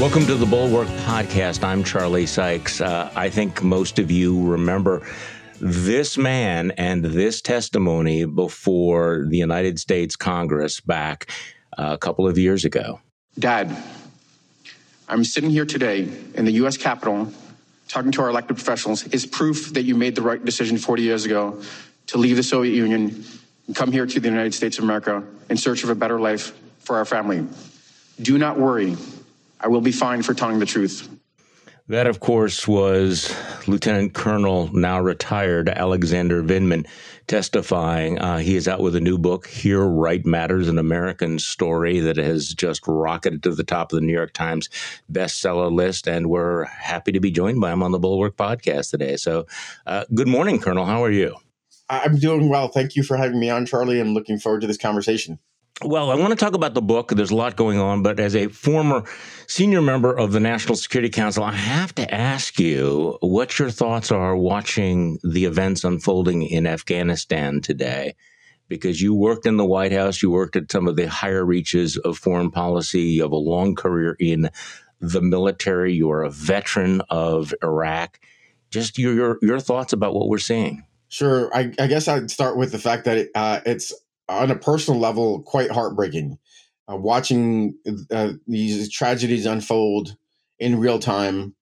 [0.00, 1.62] Welcome to the Bulwark Podcast.
[1.62, 2.80] I'm Charlie Sykes.
[2.80, 5.06] Uh, I think most of you remember
[5.60, 11.30] this man and this testimony before the United States Congress back
[11.78, 13.00] uh, a couple of years ago.
[13.38, 13.74] Dad,
[15.08, 16.76] I'm sitting here today in the U.S.
[16.76, 17.32] Capitol
[17.86, 21.24] talking to our elected professionals is proof that you made the right decision 40 years
[21.24, 21.62] ago
[22.08, 23.24] to leave the Soviet Union
[23.68, 26.52] and come here to the United States of America in search of a better life
[26.80, 27.46] for our family.
[28.20, 28.96] Do not worry.
[29.64, 31.08] I will be fine for telling the truth.
[31.88, 33.34] That, of course, was
[33.66, 36.86] Lieutenant Colonel, now retired, Alexander Vindman
[37.26, 38.18] testifying.
[38.18, 42.18] Uh, he is out with a new book, Here Right Matters, an American story that
[42.18, 44.68] has just rocketed to the top of the New York Times
[45.10, 46.06] bestseller list.
[46.06, 49.16] And we're happy to be joined by him on the Bulwark podcast today.
[49.16, 49.46] So,
[49.86, 50.84] uh, good morning, Colonel.
[50.84, 51.36] How are you?
[51.88, 52.68] I'm doing well.
[52.68, 54.00] Thank you for having me on, Charlie.
[54.00, 55.38] I'm looking forward to this conversation.
[55.82, 57.10] Well, I want to talk about the book.
[57.10, 59.02] There's a lot going on, but as a former
[59.48, 64.12] senior member of the National Security Council, I have to ask you what your thoughts
[64.12, 68.14] are watching the events unfolding in Afghanistan today.
[68.68, 71.96] Because you worked in the White House, you worked at some of the higher reaches
[71.98, 74.50] of foreign policy, you have a long career in
[75.00, 78.20] the military, you are a veteran of Iraq.
[78.70, 80.86] Just your your, your thoughts about what we're seeing.
[81.08, 81.54] Sure.
[81.54, 83.92] I, I guess I'd start with the fact that it, uh, it's
[84.28, 86.38] on a personal level quite heartbreaking.
[86.90, 87.74] Uh, watching
[88.10, 90.16] uh, these tragedies unfold
[90.58, 91.54] in real time,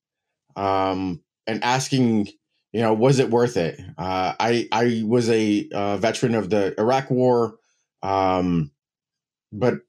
[0.57, 2.27] um, and asking,
[2.73, 3.81] you know, was it worth it?
[3.97, 7.57] Uh, I I was a uh, veteran of the Iraq War,
[8.03, 8.73] um,
[9.53, 9.83] but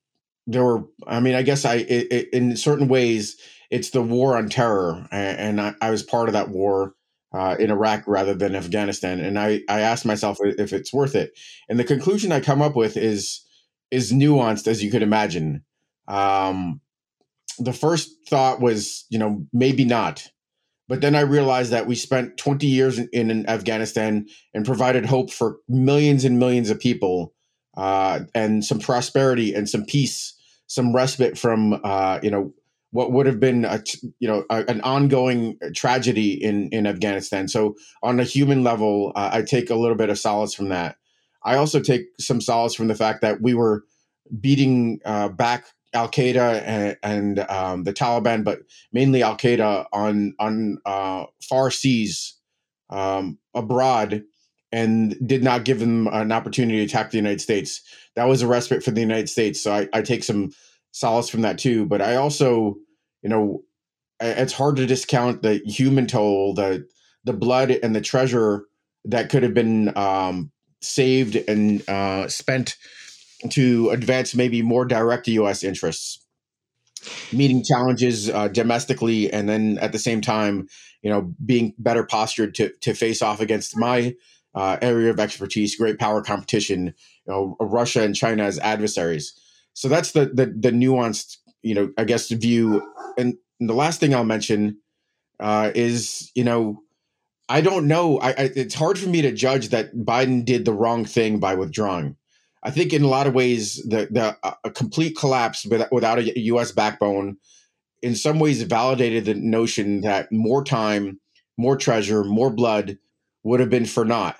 [0.45, 0.83] there were.
[1.07, 3.37] I mean, I guess I it, it, in certain ways
[3.71, 6.93] it's the war on terror, and, and I, I was part of that war
[7.33, 9.19] uh, in Iraq rather than Afghanistan.
[9.19, 11.37] And I, I asked myself if it's worth it.
[11.67, 13.45] And the conclusion I come up with is
[13.91, 15.63] is nuanced as you could imagine.
[16.07, 16.81] Um,
[17.59, 20.27] the first thought was, you know, maybe not.
[20.87, 25.31] But then I realized that we spent 20 years in, in Afghanistan and provided hope
[25.31, 27.33] for millions and millions of people
[27.77, 30.33] uh, and some prosperity and some peace,
[30.67, 32.53] some respite from, uh, you know,
[32.93, 33.83] what would have been a,
[34.19, 37.47] you know a, an ongoing tragedy in in Afghanistan.
[37.47, 40.95] So on a human level, uh, I take a little bit of solace from that.
[41.43, 43.83] I also take some solace from the fact that we were
[44.39, 48.59] beating uh, back Al Qaeda and, and um, the Taliban, but
[48.91, 52.35] mainly Al Qaeda on on uh, far seas
[52.91, 54.23] um, abroad,
[54.71, 57.81] and did not give them an opportunity to attack the United States.
[58.15, 59.61] That was a respite for the United States.
[59.63, 60.51] So I, I take some
[60.93, 61.85] solace from that too.
[61.85, 62.75] But I also,
[63.23, 63.63] you know,
[64.19, 66.87] it's hard to discount the human toll, the
[67.23, 68.65] the blood and the treasure
[69.05, 70.51] that could have been um,
[70.81, 72.75] saved and uh, spent
[73.49, 75.63] to advance maybe more direct U.S.
[75.63, 76.25] interests,
[77.31, 80.67] meeting challenges uh, domestically, and then at the same time,
[81.01, 84.15] you know, being better postured to to face off against my
[84.55, 86.93] uh, area of expertise, great power competition,
[87.25, 89.33] you know, Russia and China as adversaries
[89.73, 92.81] so that's the the the nuanced you know i guess view
[93.17, 94.77] and, the last thing i'll mention
[95.39, 96.81] uh, is you know
[97.49, 98.19] i don't know.
[98.19, 101.55] I, I, it's hard for me to judge that biden did the wrong thing by
[101.55, 102.17] withdrawing.
[102.63, 106.71] I think in a lot of ways the the a complete collapse without a us
[106.71, 107.37] backbone
[108.01, 111.19] in some ways validated the notion that more time
[111.57, 112.97] more treasure more blood
[113.43, 114.37] would have been for naught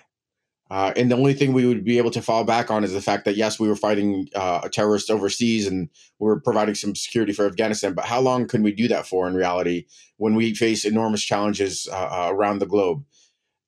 [0.74, 3.02] uh, and the only thing we would be able to fall back on is the
[3.02, 6.96] fact that yes, we were fighting uh, a terrorist overseas and we are providing some
[6.96, 7.94] security for Afghanistan.
[7.94, 9.86] But how long can we do that for in reality
[10.18, 13.06] when we face enormous challenges uh, uh around the globe?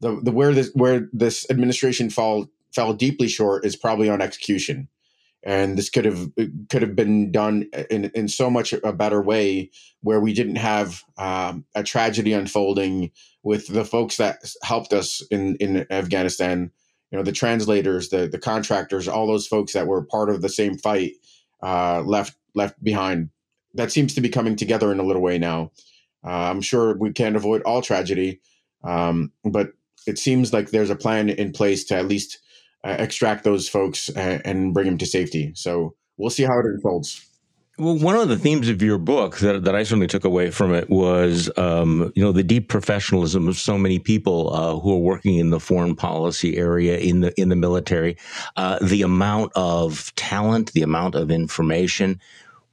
[0.01, 4.87] The, the where this where this administration fall fell deeply short is probably on execution,
[5.43, 6.31] and this could have
[6.71, 9.69] could have been done in in so much a better way
[10.01, 13.11] where we didn't have um, a tragedy unfolding
[13.43, 16.71] with the folks that helped us in in Afghanistan
[17.15, 20.49] you know the translators the the contractors all those folks that were part of the
[20.49, 21.13] same fight
[21.63, 23.29] uh, left left behind.
[23.73, 25.71] That seems to be coming together in a little way now.
[26.25, 28.41] Uh, i'm sure we can't avoid all tragedy
[28.83, 29.69] um, but
[30.07, 32.39] it seems like there's a plan in place to at least
[32.83, 35.51] uh, extract those folks and, and bring them to safety.
[35.55, 37.25] So we'll see how it unfolds
[37.77, 40.73] well, one of the themes of your book that, that I certainly took away from
[40.73, 44.99] it was, um, you know, the deep professionalism of so many people uh, who are
[44.99, 48.17] working in the foreign policy area, in the in the military,
[48.55, 52.21] uh, the amount of talent, the amount of information,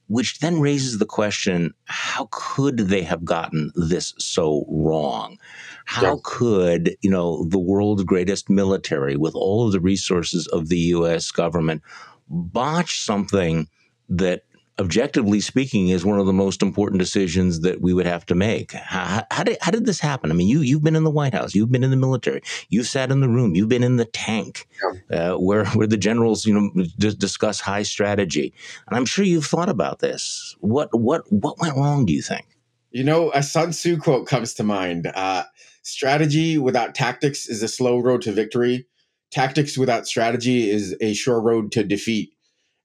[0.07, 5.37] which then raises the question: How could they have gotten this so wrong?
[5.85, 6.21] How yeah.
[6.23, 11.33] could you know the world's greatest military, with all of the resources of the U.S.
[11.33, 11.83] government,
[12.29, 13.67] botch something
[14.09, 14.45] that
[14.83, 18.73] objectively speaking, is one of the most important decisions that we would have to make.
[18.73, 20.31] How, how, did, how did this happen?
[20.31, 22.89] I mean, you, you've been in the White House, you've been in the military, you've
[22.89, 24.69] sat in the room, you've been in the tank
[25.11, 28.53] uh, where, where the generals, you know, d- discuss high strategy.
[28.89, 30.57] And I'm sure you've thought about this.
[30.61, 32.47] What, what, what went wrong, do you think?
[32.91, 35.07] You know, a Sun Tzu quote comes to mind.
[35.15, 35.45] Uh,
[35.83, 38.87] strategy without tactics is a slow road to victory.
[39.31, 42.35] Tactics without strategy is a sure road to defeat.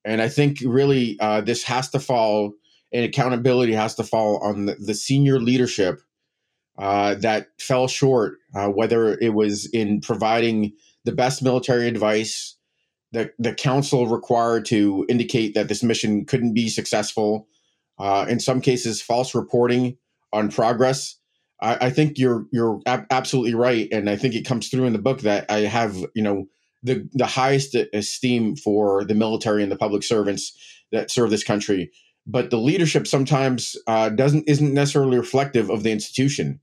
[0.05, 2.53] And I think really uh, this has to fall,
[2.93, 6.01] and accountability has to fall on the, the senior leadership
[6.77, 10.73] uh, that fell short, uh, whether it was in providing
[11.05, 12.55] the best military advice,
[13.11, 17.47] the, the council required to indicate that this mission couldn't be successful,
[17.97, 19.97] uh, in some cases, false reporting
[20.33, 21.17] on progress.
[21.61, 24.93] I, I think you're you're ab- absolutely right, and I think it comes through in
[24.93, 26.47] the book that I have you know
[26.83, 30.53] the the highest esteem for the military and the public servants
[30.91, 31.91] that serve this country.
[32.25, 36.59] But the leadership sometimes uh, doesn't isn't necessarily reflective of the institution.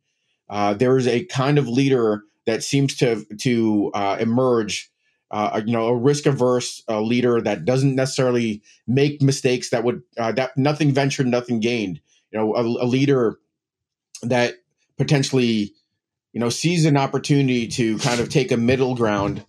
[0.49, 4.91] Uh, there is a kind of leader that seems to to uh, emerge.
[5.31, 10.01] Uh, you know, a risk averse uh, leader that doesn't necessarily make mistakes that would
[10.17, 12.01] uh, that nothing ventured, nothing gained.
[12.31, 13.39] You know, a, a leader
[14.23, 14.57] that
[14.97, 15.73] potentially,
[16.33, 19.45] you know, sees an opportunity to kind of take a middle ground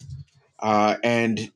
[0.66, 1.52] uh, and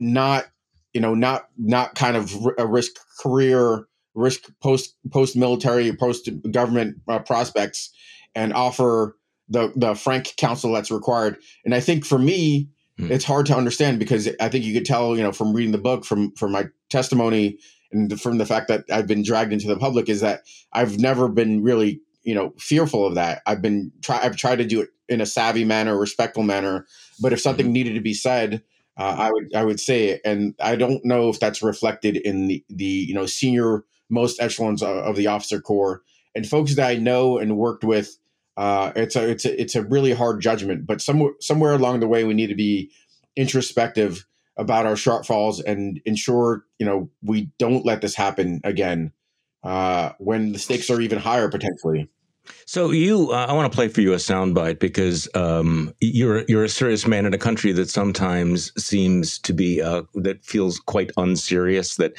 [0.00, 0.46] not,
[0.92, 2.90] you know, not not kind of a risk
[3.20, 7.90] career, risk post post military, post government uh, prospects,
[8.34, 9.16] and offer
[9.48, 11.36] the the frank counsel that's required.
[11.64, 12.68] And I think for me,
[12.98, 13.12] hmm.
[13.12, 15.78] it's hard to understand because I think you could tell, you know, from reading the
[15.78, 17.60] book, from from my testimony,
[17.92, 21.28] and from the fact that I've been dragged into the public, is that I've never
[21.28, 24.90] been really you know fearful of that i've been try i've tried to do it
[25.08, 26.86] in a savvy manner respectful manner
[27.22, 27.72] but if something mm-hmm.
[27.72, 28.62] needed to be said
[28.98, 32.46] uh, i would i would say it and i don't know if that's reflected in
[32.46, 36.02] the the you know senior most echelons of, of the officer corps
[36.34, 38.18] and folks that i know and worked with
[38.58, 42.08] uh, it's a it's a it's a really hard judgment but somewhere somewhere along the
[42.08, 42.90] way we need to be
[43.36, 44.26] introspective
[44.58, 49.12] about our shortfalls and ensure you know we don't let this happen again
[49.62, 52.08] uh, when the stakes are even higher potentially.
[52.68, 56.64] So you, uh, I want to play for you a soundbite because um, you're you're
[56.64, 61.10] a serious man in a country that sometimes seems to be uh, that feels quite
[61.16, 61.96] unserious.
[61.96, 62.12] That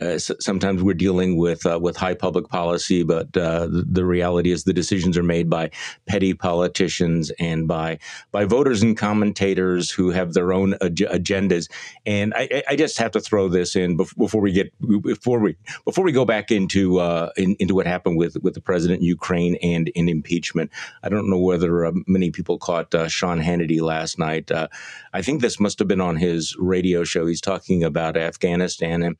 [0.00, 4.62] uh, sometimes we're dealing with uh, with high public policy, but uh, the reality is
[4.62, 5.72] the decisions are made by
[6.06, 7.98] petty politicians and by
[8.30, 11.68] by voters and commentators who have their own ag- agendas.
[12.06, 14.72] And I, I, just have to throw this in before we get
[15.02, 18.60] before we before we go back into uh, in, into what happened with with the
[18.60, 20.70] president in Ukraine and in impeachment.
[21.02, 24.50] I don't know whether uh, many people caught uh, Sean Hannity last night.
[24.50, 24.68] Uh,
[25.12, 27.26] I think this must have been on his radio show.
[27.26, 29.16] He's talking about Afghanistan and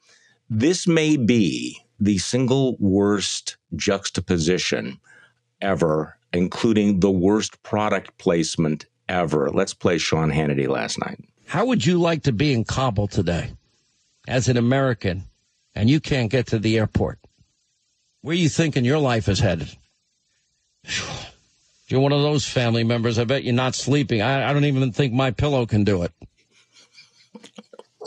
[0.48, 5.00] this may be the single worst juxtaposition
[5.60, 9.50] ever, including the worst product placement ever.
[9.50, 11.18] Let's play Sean Hannity last night.
[11.46, 13.52] How would you like to be in Kabul today
[14.28, 15.24] as an American
[15.74, 17.18] and you can't get to the airport?
[18.22, 19.76] Where are you thinking your life is headed?
[20.86, 24.22] If you're one of those family members, I bet you're not sleeping.
[24.22, 26.12] I, I don't even think my pillow can do it.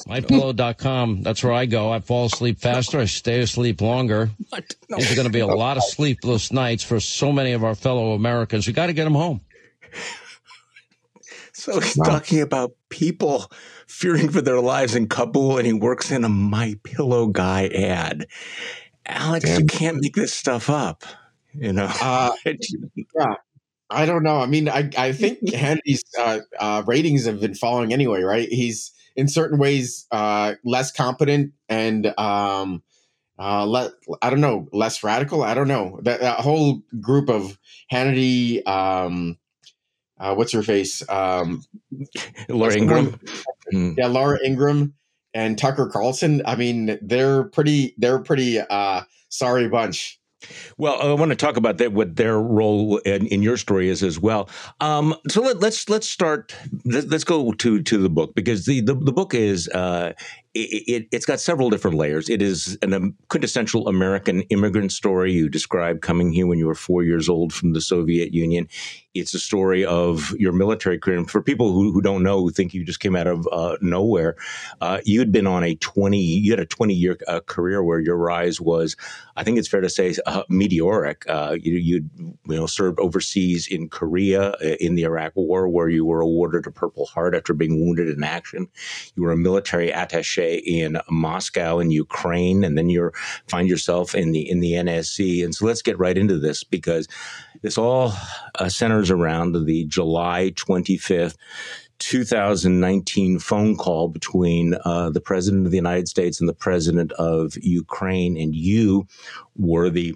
[0.08, 1.24] MyPillow.com.
[1.24, 1.92] That's where I go.
[1.92, 3.00] I fall asleep faster.
[3.00, 4.30] I stay asleep longer.
[4.50, 4.76] What?
[4.90, 4.98] No.
[4.98, 8.14] There's going to be a lot of sleepless nights for so many of our fellow
[8.14, 8.66] Americans.
[8.68, 9.42] We got to get them home.
[11.54, 12.06] So he's wow.
[12.06, 13.52] talking about people
[13.86, 18.28] fearing for their lives in Kabul, and he works in a My Pillow guy ad.
[19.06, 19.60] Alex, Damn.
[19.60, 21.04] you can't make this stuff up.
[21.54, 21.92] You know.
[22.02, 23.36] Uh, yeah.
[23.90, 24.40] I don't know.
[24.40, 28.48] I mean, I, I think Hannity's uh, uh, ratings have been falling anyway, right?
[28.48, 32.84] He's in certain ways uh, less competent and um,
[33.40, 35.44] uh, le- I don't know, less radical.
[35.44, 37.58] I don't know that, that whole group of
[37.92, 38.66] Hannity.
[38.68, 39.38] Um,
[40.20, 41.08] uh, what's her face?
[41.10, 41.64] Um,
[42.50, 43.20] Laura Ingraham.
[43.72, 43.94] Hmm.
[43.98, 44.94] Yeah, Laura Ingraham
[45.34, 46.42] and Tucker Carlson.
[46.46, 47.96] I mean, they're pretty.
[47.98, 50.19] They're pretty uh, sorry bunch.
[50.78, 54.04] Well, I want to talk about that, what their role in, in your story is
[54.04, 54.50] as well.
[54.80, 56.56] Um, so let, us let's, let's start.
[56.86, 60.14] Let, us go to to the book because the the, the book is uh,
[60.54, 62.30] it, has it, got several different layers.
[62.30, 65.32] It is an um, quintessential American immigrant story.
[65.32, 68.68] You describe coming here when you were four years old from the Soviet Union.
[69.20, 71.18] It's a story of your military career.
[71.18, 73.78] And for people who, who don't know, who think you just came out of uh,
[73.82, 74.36] nowhere,
[74.82, 78.18] uh, you'd been on a 20, you had a 20 year uh, career where your
[78.18, 78.96] rise was,
[79.40, 81.24] I think it's fair to say, uh, meteoric.
[81.30, 85.88] Uh, you, you'd you know, served overseas in Korea uh, in the Iraq War, where
[85.88, 88.68] you were awarded a Purple Heart after being wounded in action.
[89.16, 93.12] You were a military attache in Moscow in Ukraine, and then you
[93.48, 95.44] find yourself in the in the NSC.
[95.44, 97.08] And so let's get right into this because
[97.62, 98.14] this all
[98.56, 101.36] uh, centers around the July 25th.
[102.00, 107.58] 2019 phone call between uh, the president of the United States and the president of
[107.58, 109.06] Ukraine, and you
[109.58, 110.16] were the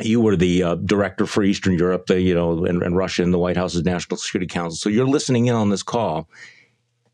[0.00, 3.32] you were the uh, director for Eastern Europe, the, you know, and, and Russia in
[3.32, 4.76] the White House's National Security Council.
[4.76, 6.28] So you're listening in on this call,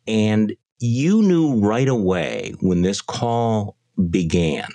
[0.07, 3.77] and you knew right away when this call
[4.11, 4.69] began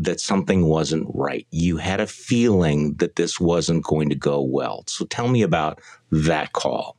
[0.00, 1.46] that something wasn't right.
[1.50, 4.84] You had a feeling that this wasn't going to go well.
[4.86, 5.80] So tell me about
[6.10, 6.96] that call.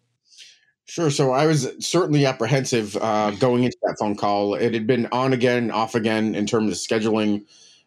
[0.85, 1.09] Sure.
[1.09, 4.55] So I was certainly apprehensive uh, going into that phone call.
[4.55, 7.45] It had been on again, off again in terms of scheduling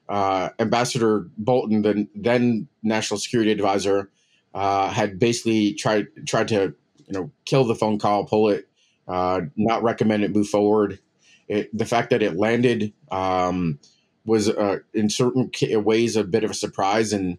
[0.09, 4.11] uh, Ambassador Bolton, the then national security advisor,
[4.53, 6.75] uh, had basically tried tried to
[7.07, 8.69] you know kill the phone call, pull it,
[9.09, 10.99] uh, not recommend it move forward.
[11.49, 13.79] It, the fact that it landed um,
[14.25, 15.51] was uh, in certain
[15.85, 17.39] ways a bit of a surprise, and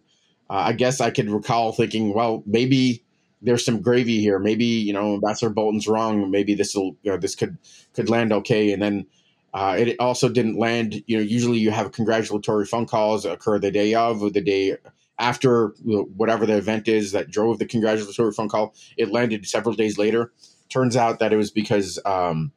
[0.49, 3.03] uh, I guess I could recall thinking, well, maybe
[3.41, 4.39] there's some gravy here.
[4.39, 6.29] Maybe you know Ambassador Bolton's wrong.
[6.31, 7.57] Maybe this will you know, this could
[7.93, 9.05] could land okay, and then
[9.53, 11.03] uh, it also didn't land.
[11.07, 14.77] You know, usually you have congratulatory phone calls occur the day of or the day
[15.17, 18.75] after whatever the event is that drove the congratulatory phone call.
[18.97, 20.33] It landed several days later.
[20.69, 22.51] Turns out that it was because um,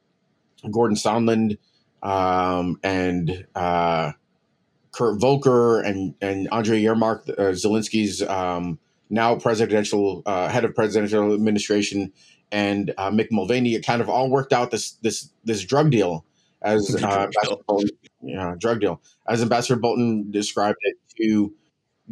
[0.71, 1.59] Gordon Sondland
[2.03, 4.13] um, and uh,
[4.93, 8.79] Kurt Volker and and Andre Yermak, uh, Zelensky's um,
[9.11, 12.13] now presidential uh, head of presidential administration,
[12.51, 16.25] and uh, Mick Mulvaney, it kind of all worked out this this this drug deal
[16.63, 17.91] as uh, Ambassador Bolton,
[18.23, 21.55] yeah, drug deal, as Ambassador Bolton described it, to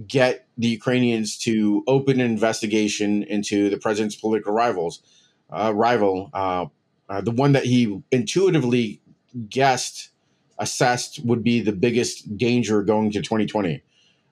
[0.06, 5.02] get the Ukrainians to open an investigation into the president's political rivals,
[5.50, 6.66] uh, rival, uh,
[7.08, 9.00] uh, the one that he intuitively
[9.48, 10.10] guessed,
[10.58, 13.82] assessed would be the biggest danger going to 2020.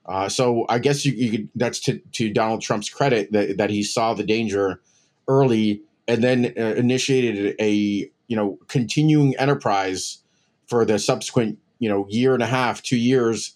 [0.07, 3.71] Uh, so I guess you, you could, that's to, to Donald Trump's credit that, that
[3.71, 4.81] he saw the danger
[5.29, 10.19] early and then uh, initiated a you know continuing enterprise
[10.67, 13.55] for the subsequent you know year and a half, two years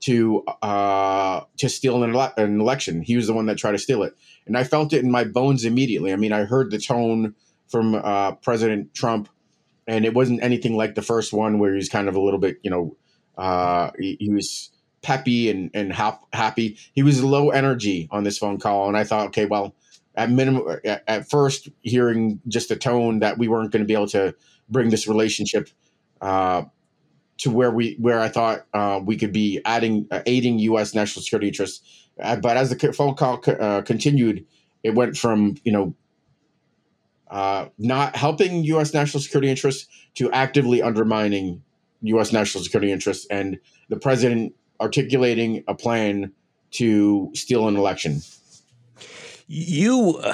[0.00, 3.02] to uh, to steal an, ele- an election.
[3.02, 5.24] He was the one that tried to steal it, and I felt it in my
[5.24, 6.12] bones immediately.
[6.12, 7.34] I mean, I heard the tone
[7.68, 9.28] from uh, President Trump,
[9.86, 12.58] and it wasn't anything like the first one where he's kind of a little bit,
[12.62, 12.96] you know,
[13.36, 14.70] uh, he, he was
[15.02, 16.78] peppy and and hap- happy.
[16.94, 19.74] He was low energy on this phone call, and I thought, okay, well,
[20.16, 24.08] at minimum at first hearing just the tone that we weren't going to be able
[24.08, 24.34] to
[24.68, 25.68] bring this relationship
[26.20, 26.62] uh,
[27.38, 30.94] to where we where I thought uh, we could be adding uh, aiding U.S.
[30.94, 32.08] national security interests.
[32.20, 34.46] Uh, but as the phone call uh, continued,
[34.82, 35.94] it went from you know
[37.30, 38.94] uh, not helping U.S.
[38.94, 41.62] national security interests to actively undermining
[42.02, 42.32] U.S.
[42.32, 46.32] national security interests, and the president articulating a plan
[46.72, 48.20] to steal an election.
[49.46, 50.32] You uh,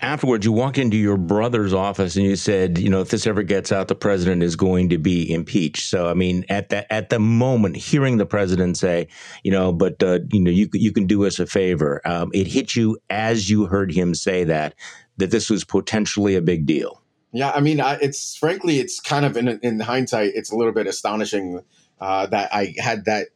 [0.00, 3.42] afterwards, you walk into your brother's office and you said, you know, if this ever
[3.42, 5.86] gets out, the president is going to be impeached.
[5.90, 9.08] So, I mean, at the at the moment, hearing the president say,
[9.42, 12.00] you know, but uh, you know, you you can do us a favor.
[12.06, 14.76] Um, it hit you as you heard him say that
[15.16, 17.02] that this was potentially a big deal.
[17.32, 20.72] Yeah, I mean, I, it's frankly, it's kind of in in hindsight, it's a little
[20.72, 21.62] bit astonishing
[22.00, 23.28] uh, that I had that.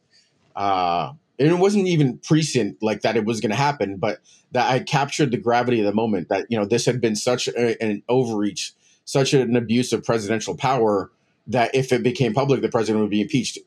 [0.55, 4.19] Uh, and it wasn't even prescient like that it was going to happen, but
[4.51, 6.29] that I captured the gravity of the moment.
[6.29, 8.73] That you know this had been such a, an overreach,
[9.05, 11.11] such an abuse of presidential power
[11.47, 13.57] that if it became public, the president would be impeached.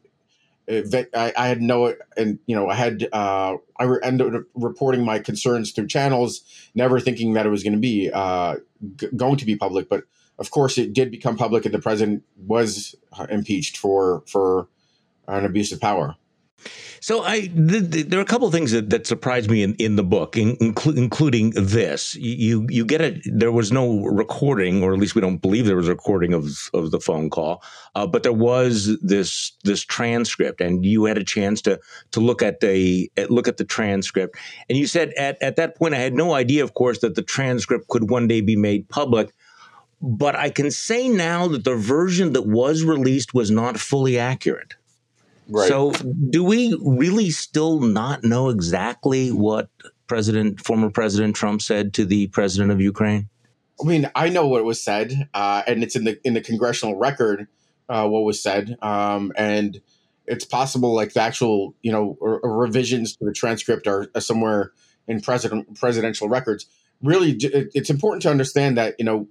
[0.71, 5.05] I, I had no, and you know, I had uh, I re- ended up reporting
[5.05, 6.43] my concerns through channels,
[6.75, 8.57] never thinking that it was going to be uh,
[8.97, 9.89] g- going to be public.
[9.89, 10.05] But
[10.39, 12.95] of course, it did become public, and the president was
[13.29, 14.69] impeached for for
[15.27, 16.17] an abuse of power.
[17.01, 19.75] So I th- th- there are a couple of things that, that surprised me in,
[19.77, 22.15] in the book, in, inclu- including this.
[22.17, 23.23] You you get it.
[23.25, 26.71] There was no recording, or at least we don't believe there was a recording of
[26.75, 27.63] of the phone call,
[27.95, 31.81] uh, but there was this this transcript, and you had a chance to
[32.13, 34.37] to look at the look at the transcript.
[34.69, 37.23] And you said at at that point, I had no idea, of course, that the
[37.23, 39.33] transcript could one day be made public.
[40.03, 44.75] But I can say now that the version that was released was not fully accurate.
[45.51, 45.69] Right.
[45.69, 45.93] So,
[46.31, 49.69] do we really still not know exactly what
[50.07, 53.29] President, former President Trump said to the president of Ukraine?
[53.81, 56.97] I mean, I know what was said, uh, and it's in the in the congressional
[56.97, 57.49] record.
[57.89, 59.81] Uh, what was said, um, and
[60.27, 64.71] it's possible, like the actual, you know, r- revisions to the transcript are, are, somewhere
[65.09, 66.67] in president presidential records.
[67.03, 69.27] Really, it's important to understand that you know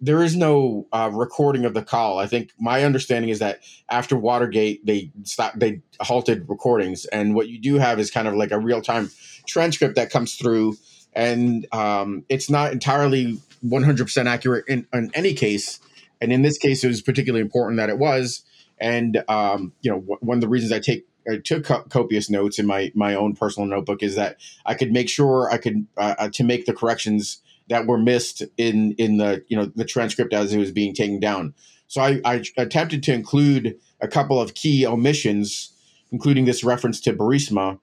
[0.00, 2.18] there is no uh, recording of the call.
[2.18, 7.48] I think my understanding is that after Watergate, they stopped, they halted recordings, and what
[7.48, 9.10] you do have is kind of like a real time
[9.46, 10.76] transcript that comes through,
[11.12, 15.80] and um, it's not entirely 100% accurate in, in, any case.
[16.20, 18.42] And in this case, it was particularly important that it was.
[18.78, 22.30] And um, you know, w- one of the reasons I take I took co- copious
[22.30, 25.86] notes in my my own personal notebook is that I could make sure I could
[25.96, 29.84] uh, uh to make the corrections that were missed in in the you know the
[29.84, 31.54] transcript as it was being taken down.
[31.86, 35.72] So I, I attempted to include a couple of key omissions,
[36.12, 37.78] including this reference to Burisma,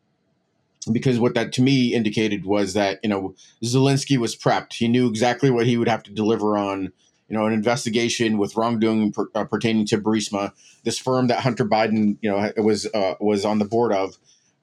[0.91, 4.73] because what that to me indicated was that you know Zelensky was prepped.
[4.73, 6.91] He knew exactly what he would have to deliver on.
[7.27, 10.51] You know, an investigation with wrongdoing per, uh, pertaining to Burisma,
[10.83, 14.15] this firm that Hunter Biden, you know, was uh, was on the board of,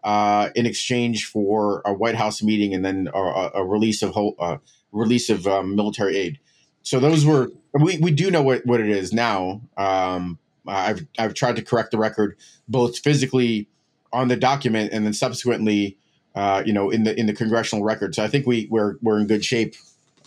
[0.04, 4.36] uh, in exchange for a White House meeting and then a, a release of whole,
[4.38, 4.58] uh,
[4.92, 6.38] release of um, military aid.
[6.82, 9.62] So those were we, we do know what, what it is now.
[9.76, 12.36] Um, I've I've tried to correct the record
[12.68, 13.68] both physically
[14.12, 15.96] on the document and then subsequently,
[16.34, 18.14] uh, you know, in the in the congressional record.
[18.14, 19.74] So I think we we're we're in good shape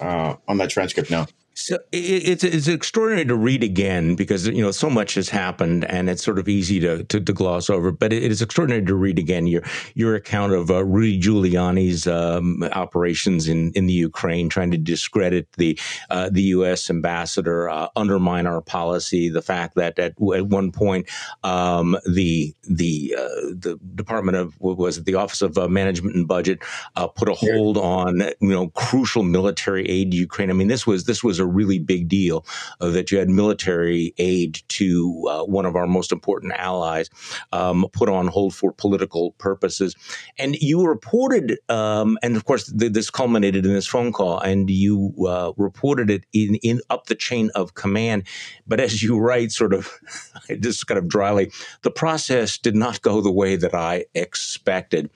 [0.01, 1.27] uh, on that transcript now.
[1.57, 6.09] So it's it's extraordinary to read again because you know so much has happened and
[6.09, 7.91] it's sort of easy to to, to gloss over.
[7.91, 12.61] But it is extraordinary to read again your your account of uh, Rudy Giuliani's um,
[12.73, 16.89] operations in, in the Ukraine, trying to discredit the uh, the U.S.
[16.89, 19.29] ambassador, uh, undermine our policy.
[19.29, 21.07] The fact that at, at one point
[21.45, 26.17] um, the the uh, the Department of what was it, the Office of uh, Management
[26.17, 26.59] and Budget
[26.97, 30.49] uh, put a hold on you know crucial military aid to Ukraine.
[30.49, 32.45] I mean this was this was a a really big deal
[32.81, 37.09] uh, that you had military aid to uh, one of our most important allies
[37.51, 39.95] um, put on hold for political purposes.
[40.37, 44.69] And you reported, um, and of course, th- this culminated in this phone call, and
[44.69, 48.23] you uh, reported it in, in up the chain of command.
[48.67, 49.91] But as you write, sort of,
[50.59, 51.51] just kind of dryly,
[51.83, 55.09] the process did not go the way that I expected.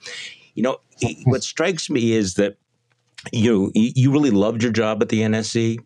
[0.54, 0.78] You know,
[1.24, 2.56] what strikes me is that
[3.32, 5.78] you you really loved your job at the NSC.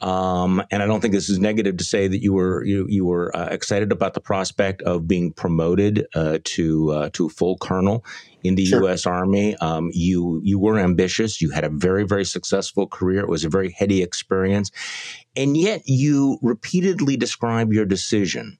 [0.00, 3.04] Um, and I don't think this is negative to say that you were you, you
[3.04, 8.04] were uh, excited about the prospect of being promoted uh, to uh, to full colonel
[8.42, 8.82] in the sure.
[8.82, 9.04] U.S.
[9.04, 9.56] Army.
[9.56, 11.42] Um, you you were ambitious.
[11.42, 13.20] You had a very very successful career.
[13.20, 14.70] It was a very heady experience,
[15.36, 18.58] and yet you repeatedly describe your decision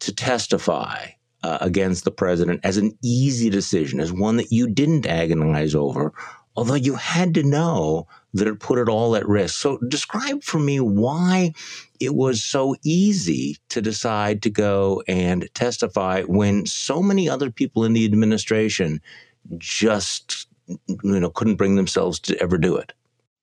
[0.00, 1.06] to testify
[1.42, 6.12] uh, against the president as an easy decision, as one that you didn't agonize over,
[6.56, 9.56] although you had to know that it put it all at risk.
[9.56, 11.52] So, describe for me why
[12.00, 17.84] it was so easy to decide to go and testify when so many other people
[17.84, 19.00] in the administration
[19.58, 20.48] just
[21.02, 22.92] you know couldn't bring themselves to ever do it.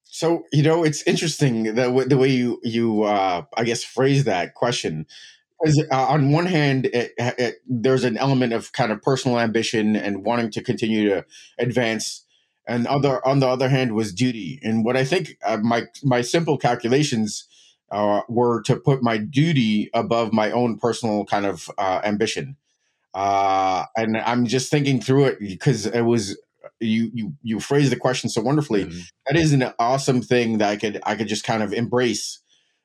[0.04, 4.54] So you know it's interesting the the way you you uh, I guess phrase that
[4.54, 5.06] question.
[5.60, 9.96] Because uh, on one hand, it, it, there's an element of kind of personal ambition
[9.96, 11.24] and wanting to continue to
[11.58, 12.23] advance
[12.66, 14.60] and other on the other hand was duty.
[14.62, 17.46] And what I think uh, my my simple calculations
[17.90, 22.56] uh, were to put my duty above my own personal kind of uh, ambition.
[23.14, 26.36] Uh, and I'm just thinking through it because it was
[26.80, 28.84] you you you phrased the question so wonderfully.
[28.84, 29.00] Mm-hmm.
[29.26, 32.40] That is an awesome thing that I could I could just kind of embrace.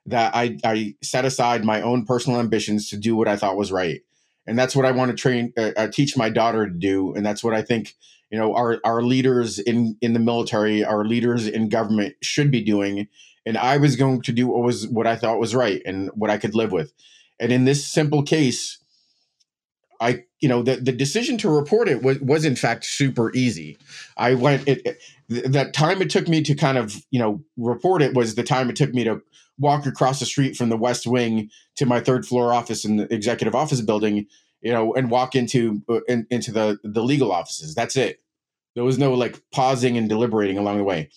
[0.05, 3.71] That I I set aside my own personal ambitions to do what I thought was
[3.71, 4.01] right,
[4.47, 7.25] and that's what I want to train uh, uh, teach my daughter to do, and
[7.25, 7.95] that's what I think
[8.29, 12.61] you know our our leaders in in the military our leaders in government should be
[12.61, 13.07] doing.
[13.45, 16.29] And i was going to do what was what i thought was right and what
[16.29, 16.93] i could live with.
[17.39, 18.77] And in this simple case
[19.99, 23.77] i you know the, the decision to report it was, was in fact super easy.
[24.17, 28.01] I went it, it that time it took me to kind of you know report
[28.01, 29.21] it was the time it took me to
[29.57, 33.13] walk across the street from the west wing to my third floor office in the
[33.13, 34.25] executive office building
[34.61, 37.75] you know, and walk into uh, in, into the the legal offices.
[37.75, 38.21] That's it.
[38.75, 41.09] There was no like pausing and deliberating along the way.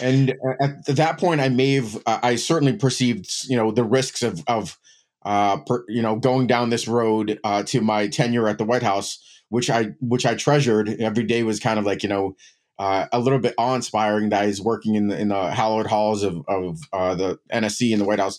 [0.00, 4.22] And at that point, I may have, uh, I certainly perceived, you know, the risks
[4.22, 4.78] of of,
[5.24, 8.82] uh, per, you know, going down this road uh, to my tenure at the White
[8.82, 12.36] House, which I which I treasured every day was kind of like, you know,
[12.78, 16.22] uh, a little bit awe inspiring that he's working in the in the hallowed halls
[16.22, 18.38] of of uh, the NSC in the White House.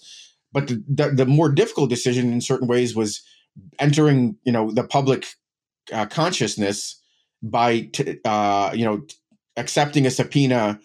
[0.53, 3.21] But the, the, the more difficult decision in certain ways was
[3.79, 5.25] entering you know the public
[5.91, 7.01] uh, consciousness
[7.43, 9.01] by t- uh, you know
[9.57, 10.79] accepting a subpoena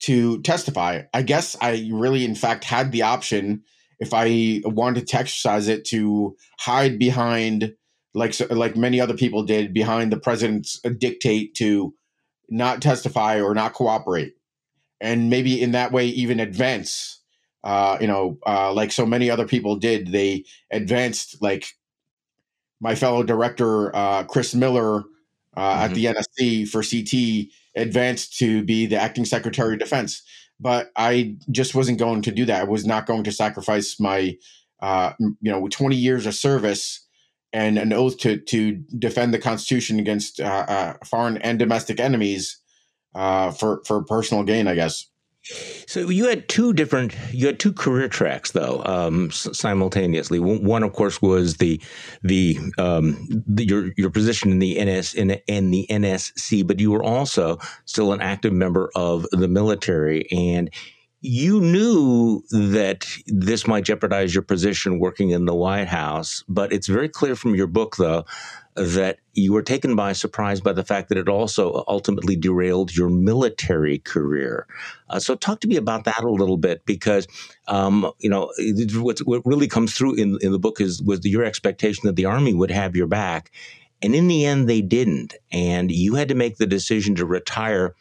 [0.00, 1.02] to testify.
[1.14, 3.62] I guess I really, in fact, had the option
[3.98, 7.74] if I wanted to exercise it to hide behind,
[8.14, 11.94] like like many other people did, behind the president's dictate to
[12.48, 14.34] not testify or not cooperate,
[15.00, 17.16] and maybe in that way even advance
[17.66, 21.66] uh, you know, uh, like so many other people did, they advanced like
[22.80, 25.04] my fellow director uh, Chris Miller
[25.56, 25.84] uh, mm-hmm.
[25.84, 30.22] at the NSC for CT advanced to be the acting Secretary of Defense.
[30.58, 32.62] But I just wasn't going to do that.
[32.62, 34.36] I was not going to sacrifice my,
[34.80, 37.06] uh, you know, 20 years of service
[37.52, 42.58] and an oath to to defend the Constitution against uh, uh, foreign and domestic enemies
[43.14, 45.06] uh, for for personal gain, I guess.
[45.86, 50.40] So you had two different, you had two career tracks though, um, simultaneously.
[50.40, 51.80] One, of course, was the
[52.22, 56.90] the, um, the, your your position in the NS in, in the NSC, but you
[56.90, 60.70] were also still an active member of the military, and
[61.20, 66.44] you knew that this might jeopardize your position working in the White House.
[66.48, 68.24] But it's very clear from your book, though,
[68.76, 73.08] that you were taken by surprise by the fact that it also ultimately derailed your
[73.08, 74.66] military career.
[75.08, 77.26] Uh, so, talk to me about that a little bit, because
[77.68, 78.52] um, you know
[78.94, 82.52] what, really comes through in, in the book is was your expectation that the army
[82.52, 83.50] would have your back,
[84.02, 87.94] and in the end, they didn't, and you had to make the decision to retire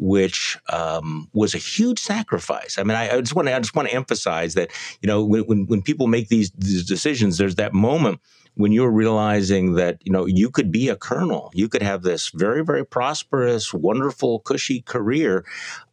[0.00, 2.78] which um, was a huge sacrifice.
[2.78, 4.70] I mean, I, just want to I just want to emphasize that
[5.02, 8.20] you know when when people make these, these decisions, there's that moment
[8.58, 12.30] when you're realizing that you know you could be a colonel, you could have this
[12.34, 15.44] very very prosperous, wonderful, cushy career,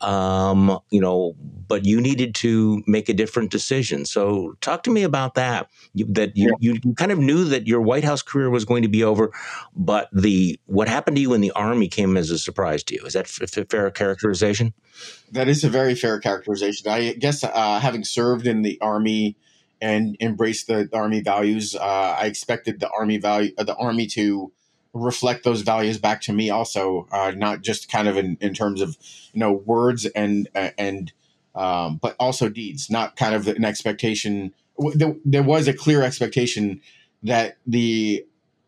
[0.01, 1.35] um, you know,
[1.67, 4.03] but you needed to make a different decision.
[4.03, 5.69] So talk to me about that.
[5.93, 6.73] You, that you, yeah.
[6.83, 9.31] you kind of knew that your White House career was going to be over,
[9.75, 13.05] but the what happened to you in the Army came as a surprise to you.
[13.05, 14.73] Is that a fair characterization?
[15.31, 16.89] That is a very fair characterization.
[16.89, 19.37] I guess uh, having served in the Army
[19.81, 21.75] and embrace the army values.
[21.75, 24.51] Uh, I expected the army value, uh, the army to
[24.93, 28.81] reflect those values back to me also, uh, not just kind of in, in terms
[28.81, 28.97] of
[29.33, 31.11] you know words and uh, and
[31.53, 34.53] um, but also deeds, not kind of an expectation.
[34.93, 36.81] There, there was a clear expectation
[37.23, 38.25] that the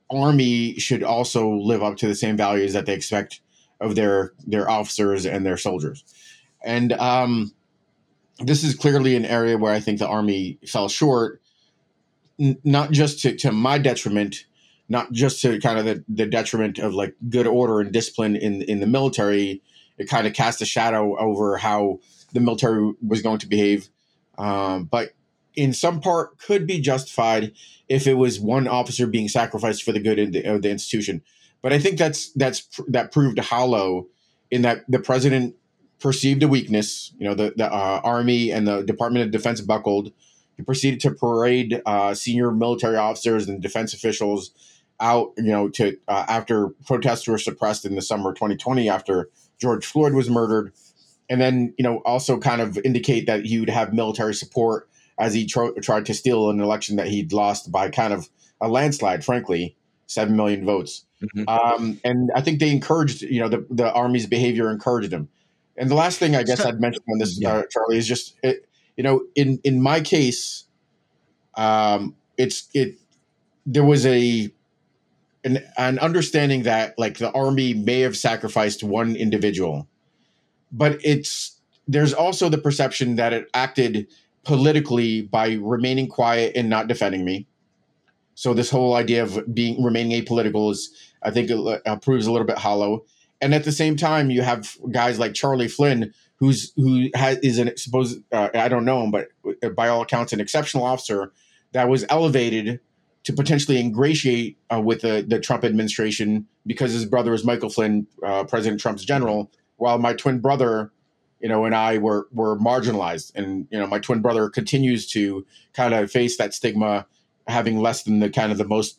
[0.10, 3.42] army should also live up to the same values that they expect
[3.80, 6.04] of their their officers and their soldiers,
[6.64, 7.54] and um,
[8.40, 11.42] this is clearly an area where I think the Army fell short,
[12.40, 14.46] n- not just to, to my detriment,
[14.90, 18.62] not just to kind of the, the detriment of like good order and discipline in
[18.64, 19.62] in the military.
[19.98, 22.00] It kind of cast a shadow over how
[22.34, 23.90] the military was going to behave,
[24.38, 25.14] um, but
[25.56, 27.52] in some part could be justified
[27.90, 31.24] if it was one officer being sacrificed for the good of the, of the institution.
[31.64, 34.08] But I think that's that's that proved hollow
[34.52, 35.56] in that the president
[36.00, 37.12] perceived a weakness.
[37.18, 40.12] You know, the, the uh, Army and the Department of Defense buckled.
[40.56, 44.52] He proceeded to parade uh, senior military officers and defense officials
[45.00, 49.30] out, you know, to uh, after protests were suppressed in the summer of 2020 after
[49.60, 50.74] George Floyd was murdered.
[51.30, 55.34] And then, you know, also kind of indicate that he would have military support as
[55.34, 58.30] he tro- tried to steal an election that he'd lost by kind of
[58.62, 59.76] a landslide, frankly,
[60.08, 61.06] 7 million votes.
[61.22, 61.50] Mm-hmm.
[61.50, 65.30] Um, and I think they encouraged, you know, the, the Army's behavior encouraged him.
[65.78, 67.58] And the last thing I guess I'd mention on this, yeah.
[67.58, 70.66] uh, Charlie, is just it, you know, in in my case,
[71.56, 72.96] um, it's it.
[73.66, 74.52] There was a
[75.44, 79.88] an, an understanding that like the army may have sacrificed one individual,
[80.72, 84.08] but it's there's also the perception that it acted
[84.44, 87.48] politically by remaining quiet and not defending me.
[88.34, 92.32] So this whole idea of being remaining apolitical is, I think, it uh, proves a
[92.32, 93.06] little bit hollow
[93.42, 97.58] and at the same time you have guys like Charlie Flynn who's who has is
[97.58, 99.30] an supposed uh, I don't know him but
[99.64, 101.32] uh, by all accounts an exceptional officer
[101.74, 102.80] that was elevated
[103.28, 108.08] to potentially ingratiate uh, with the, the Trump administration because his brother is Michael Flynn,
[108.24, 110.94] uh, President Trump's general, while my twin brother,
[111.42, 115.46] you know, and I were were marginalized, and you know, my twin brother continues to
[115.74, 117.06] kind of face that stigma,
[117.48, 118.98] having less than the kind of the most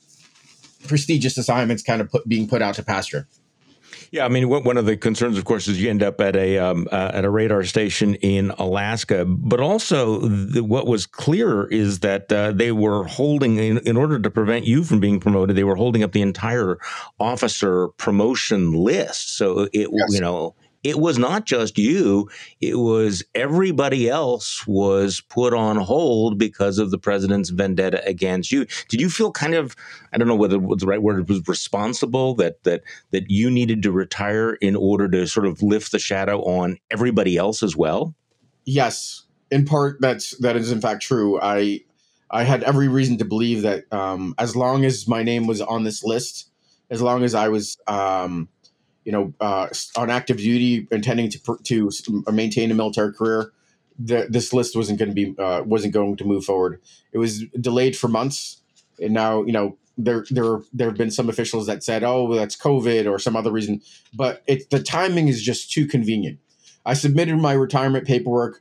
[0.87, 3.27] prestigious assignments, kind of put, being put out to pasture.
[4.11, 6.59] Yeah, I mean, one of the concerns, of course, is you end up at a
[6.59, 9.25] um, uh, at a radar station in Alaska.
[9.27, 14.19] But also, the, what was clear is that uh, they were holding, in, in, order
[14.19, 16.79] to prevent you from being promoted, they were holding up the entire
[17.21, 19.37] officer promotion list.
[19.37, 20.09] So it, yes.
[20.11, 26.39] you know, it was not just you, it was everybody else was put on hold
[26.39, 28.67] because of the president's vendetta against you.
[28.89, 29.75] Did you feel kind of
[30.13, 33.93] I don't know whether the right word was responsible that that that you needed to
[33.93, 38.15] retire in order to sort of lift the shadow on everybody else as well?
[38.65, 39.25] Yes.
[39.51, 41.41] In part that's that is in fact true.
[41.41, 41.81] I
[42.31, 45.85] I had every reason to believe that um, as long as my name was on
[45.85, 46.51] this list,
[46.91, 48.49] as long as I was um,
[49.09, 53.53] you know, uh, on active duty, intending to to maintain a military career,
[53.99, 56.79] the, this list wasn't going to be uh, wasn't going to move forward.
[57.13, 58.61] It was delayed for months,
[59.01, 62.55] and now you know there there there have been some officials that said, "Oh, that's
[62.55, 63.81] COVID" or some other reason,
[64.13, 66.39] but it the timing is just too convenient.
[66.85, 68.61] I submitted my retirement paperwork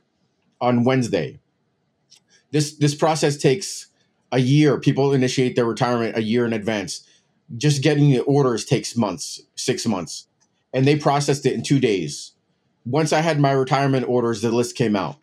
[0.62, 1.40] on Wednesday.
[2.52, 3.88] This this process takes
[4.32, 4.80] a year.
[4.80, 7.06] People initiate their retirement a year in advance.
[7.58, 10.27] Just getting the orders takes months, six months,
[10.72, 12.32] and they processed it in two days.
[12.84, 15.16] Once I had my retirement orders, the list came out.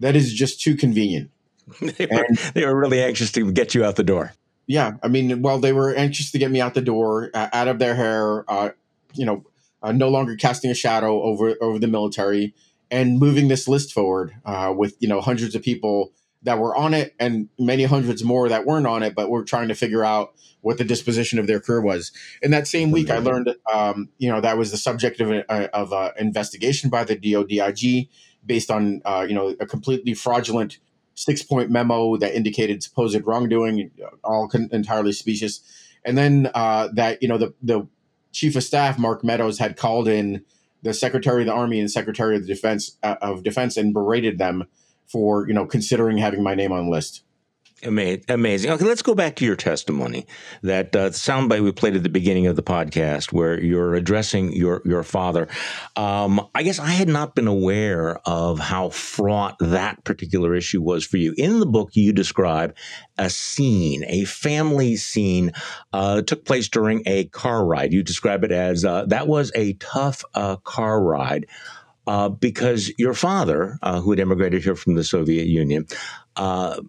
[0.00, 1.30] That is just too convenient.
[1.80, 4.32] they, were, they were really anxious to get you out the door.
[4.66, 7.68] Yeah, I mean, well, they were anxious to get me out the door, uh, out
[7.68, 8.50] of their hair.
[8.50, 8.70] Uh,
[9.14, 9.44] you know,
[9.82, 12.54] uh, no longer casting a shadow over over the military,
[12.90, 16.94] and moving this list forward uh, with you know hundreds of people that were on
[16.94, 20.34] it and many hundreds more that weren't on it, but we're trying to figure out
[20.60, 22.12] what the disposition of their career was.
[22.40, 25.42] In that same week, I learned, um, you know, that was the subject of an
[25.72, 28.08] of a investigation by the DODIG
[28.44, 30.78] based on, uh, you know, a completely fraudulent
[31.14, 33.90] six point memo that indicated supposed wrongdoing,
[34.24, 35.60] all con- entirely specious.
[36.04, 37.86] And then uh, that, you know, the, the
[38.32, 40.44] chief of staff, Mark Meadows, had called in
[40.82, 44.38] the secretary of the army and secretary of the defense uh, of defense and berated
[44.38, 44.64] them
[45.12, 47.22] for, you know, considering having my name on the list.
[47.84, 48.70] Amazing.
[48.70, 50.28] Okay, let's go back to your testimony.
[50.62, 54.82] That uh, soundbite we played at the beginning of the podcast, where you're addressing your
[54.84, 55.48] your father.
[55.96, 61.04] Um, I guess I had not been aware of how fraught that particular issue was
[61.04, 61.34] for you.
[61.36, 62.76] In the book, you describe
[63.18, 65.50] a scene, a family scene,
[65.92, 67.92] uh, took place during a car ride.
[67.92, 71.46] You describe it as uh, that was a tough uh, car ride.
[72.06, 75.86] Uh, because your father, uh, who had immigrated here from the Soviet Union,
[76.36, 76.80] uh,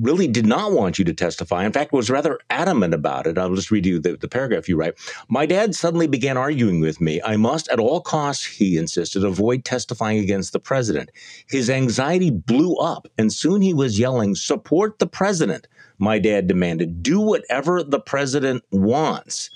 [0.00, 1.64] really did not want you to testify.
[1.64, 3.38] In fact, was rather adamant about it.
[3.38, 4.94] I'll just read you the, the paragraph you write.
[5.28, 7.20] My dad suddenly began arguing with me.
[7.24, 11.10] I must, at all costs, he insisted, avoid testifying against the president.
[11.48, 15.66] His anxiety blew up, and soon he was yelling, Support the president.
[15.98, 19.50] My dad demanded, Do whatever the president wants.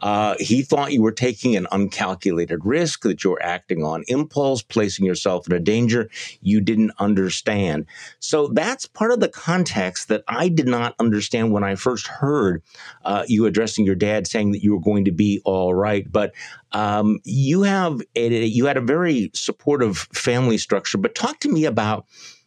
[0.00, 5.04] Uh, he thought you were taking an uncalculated risk, that you're acting on impulse, placing
[5.04, 6.08] yourself in a danger
[6.42, 7.86] you didn't understand.
[8.20, 12.62] So that's part of the context that I did not understand when I first heard
[13.04, 16.10] uh, you addressing your dad saying that you were going to be all right.
[16.10, 16.34] But
[16.72, 20.98] um, you have a, you had a very supportive family structure.
[20.98, 22.06] But talk to me about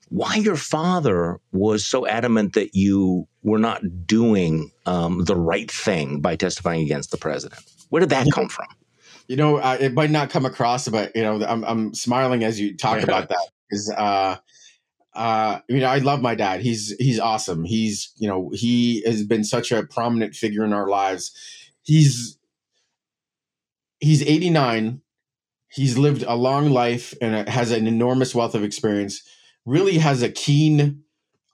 [0.09, 6.19] why your father was so adamant that you were not doing um, the right thing
[6.19, 7.61] by testifying against the president.
[7.89, 8.67] Where did that come from?
[9.27, 12.59] You know, uh, it might not come across, but you know, I'm, I'm smiling as
[12.59, 14.37] you talk about that because, uh,
[15.13, 16.61] uh, you know, I love my dad.
[16.61, 17.63] He's he's awesome.
[17.63, 21.31] He's you know he has been such a prominent figure in our lives.
[21.83, 22.37] He's
[23.99, 25.01] he's 89.
[25.71, 29.21] He's lived a long life and has an enormous wealth of experience
[29.65, 31.03] really has a keen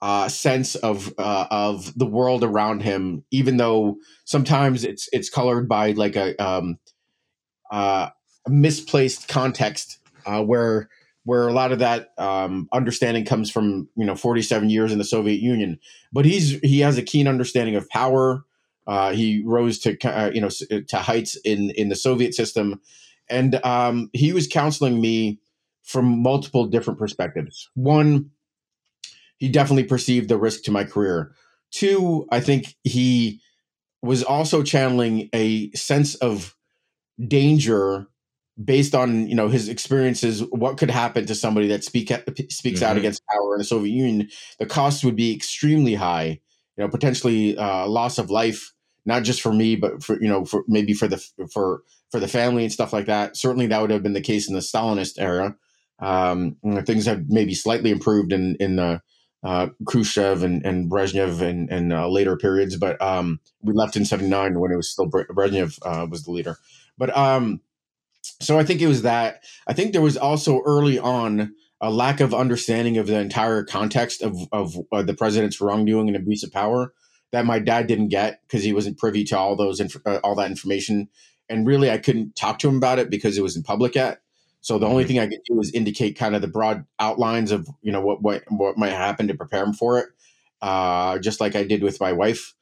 [0.01, 5.67] uh, sense of uh, of the world around him, even though sometimes it's it's colored
[5.67, 6.77] by like a, um,
[7.71, 8.09] uh,
[8.47, 10.89] misplaced context uh, where
[11.23, 15.03] where a lot of that um, understanding comes from you know 47 years in the
[15.03, 15.79] Soviet Union.
[16.13, 18.43] But he's he has a keen understanding of power.
[18.87, 22.79] Uh, he rose to uh, you know to heights in in the Soviet system,
[23.29, 25.39] and um, he was counseling me
[25.83, 27.69] from multiple different perspectives.
[27.75, 28.31] One,
[29.37, 31.33] he definitely perceived the risk to my career.
[31.71, 33.41] Two, I think he
[34.01, 36.55] was also channeling a sense of
[37.27, 38.07] danger
[38.63, 42.09] based on you know his experiences what could happen to somebody that speak
[42.49, 42.89] speaks mm-hmm.
[42.89, 46.39] out against power in the soviet union the cost would be extremely high
[46.77, 48.73] you know potentially uh, loss of life
[49.05, 51.17] not just for me but for you know for maybe for the
[51.51, 54.47] for for the family and stuff like that certainly that would have been the case
[54.47, 55.55] in the stalinist era
[55.99, 59.01] um, things have maybe slightly improved in in the
[59.45, 64.03] uh, Khrushchev and, and Brezhnev and, and uh, later periods, but um, we left in
[64.03, 66.57] '79 when it was still Brezhnev uh, was the leader.
[66.97, 67.61] But um,
[68.41, 69.43] so I think it was that.
[69.67, 74.23] I think there was also early on a lack of understanding of the entire context
[74.23, 76.93] of of uh, the president's wrongdoing and abuse of power
[77.31, 80.35] that my dad didn't get because he wasn't privy to all those inf- uh, all
[80.35, 81.07] that information,
[81.49, 84.21] and really I couldn't talk to him about it because it was in public yet.
[84.65, 85.09] So the only mm-hmm.
[85.09, 88.23] thing I could do is indicate kind of the broad outlines of you know what
[88.23, 90.07] what what might happen to prepare him for it,
[90.59, 92.55] uh, just like I did with my wife.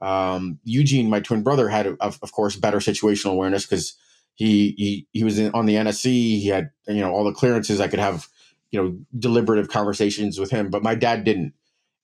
[0.00, 3.94] Um, Eugene, my twin brother, had of, of course better situational awareness because
[4.36, 6.04] he he he was in, on the NSC.
[6.04, 7.78] He had you know all the clearances.
[7.78, 8.26] I could have
[8.70, 11.52] you know deliberative conversations with him, but my dad didn't.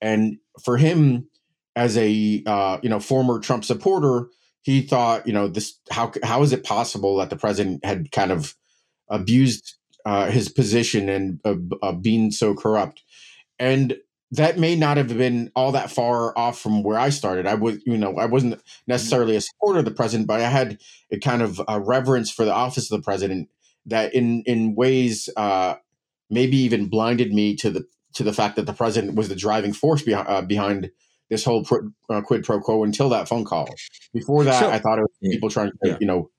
[0.02, 1.28] And for him,
[1.74, 4.28] as a uh, you know former Trump supporter,
[4.60, 8.30] he thought you know this how how is it possible that the president had kind
[8.30, 8.54] of
[9.08, 13.02] abused uh, his position and uh, uh, being so corrupt.
[13.58, 13.96] And
[14.32, 17.46] that may not have been all that far off from where I started.
[17.46, 20.78] I was, you know, I wasn't necessarily a supporter of the president, but I had
[21.10, 23.48] a kind of a reverence for the office of the president
[23.86, 25.76] that, in in ways, uh,
[26.28, 29.72] maybe even blinded me to the to the fact that the president was the driving
[29.72, 30.90] force behind uh, behind
[31.30, 33.68] this whole pro, uh, quid pro quo until that phone call.
[34.12, 35.96] Before that, so, I thought it was people trying to, yeah.
[36.00, 36.30] you know,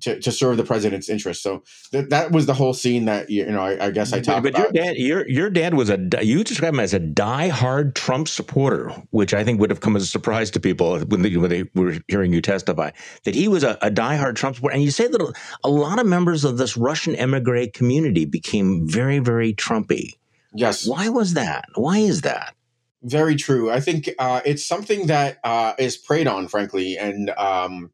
[0.00, 1.42] to, to serve the president's interest.
[1.42, 4.44] So that that was the whole scene that you know I, I guess I talked
[4.44, 7.94] but, but your dad your your dad was a you describe him as a die-hard
[7.94, 11.36] Trump supporter, which I think would have come as a surprise to people when they,
[11.36, 12.90] when they were hearing you testify
[13.24, 14.74] that he was a, a die-hard Trump supporter.
[14.74, 19.18] And you say that a lot of members of this Russian emigre community became very
[19.18, 20.14] very Trumpy.
[20.54, 20.86] Yes.
[20.86, 21.64] Why was that?
[21.74, 22.54] Why is that?
[23.02, 23.70] Very true.
[23.70, 27.90] I think uh, it's something that uh, is preyed on, frankly, and um,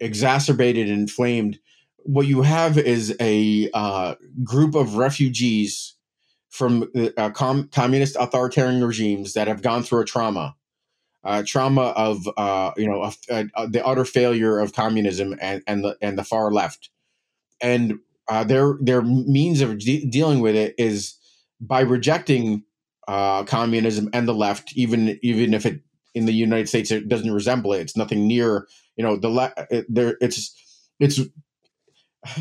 [0.00, 1.58] exacerbated and inflamed.
[1.98, 5.94] What you have is a uh, group of refugees
[6.50, 10.56] from uh, com- communist authoritarian regimes that have gone through a trauma,
[11.24, 15.96] uh, trauma of uh, you know uh, the utter failure of communism and and the
[16.00, 16.90] and the far left,
[17.60, 21.16] and uh, their their means of de- dealing with it is
[21.60, 22.64] by rejecting
[23.08, 25.80] uh, communism and the left, even even if it
[26.16, 27.80] in the United States it doesn't resemble it.
[27.82, 30.16] It's nothing near you know the le- it, there.
[30.20, 30.54] It's
[30.98, 31.20] it's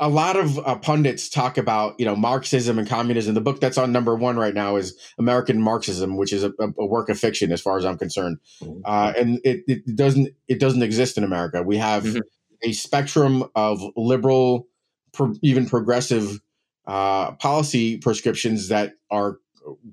[0.00, 3.34] a lot of uh, pundits talk about you know Marxism and communism.
[3.34, 6.86] The book that's on number one right now is American Marxism, which is a, a
[6.86, 8.80] work of fiction as far as I'm concerned, mm-hmm.
[8.84, 11.62] uh, and it, it, doesn't it doesn't exist in America.
[11.62, 12.20] We have mm-hmm.
[12.62, 14.68] a spectrum of liberal,
[15.12, 16.40] pro, even progressive
[16.86, 19.38] uh, policy prescriptions that are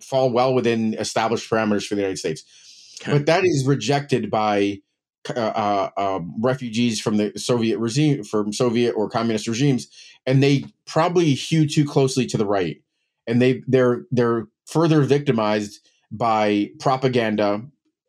[0.01, 2.43] fall well within established parameters for the United States.
[3.01, 3.13] Okay.
[3.13, 4.79] But that is rejected by
[5.29, 9.87] uh, uh, um, refugees from the Soviet regime, from Soviet or communist regimes,
[10.25, 12.81] and they probably hew too closely to the right,
[13.27, 17.61] and they they're they're further victimized by propaganda,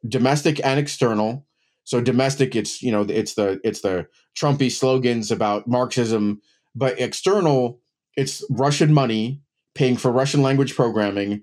[0.09, 1.47] domestic and external.
[1.85, 6.41] So domestic, it's you know it's the it's the Trumpy slogans about Marxism,
[6.75, 7.81] but external,
[8.17, 9.43] it's Russian money
[9.75, 11.43] paying for Russian language programming,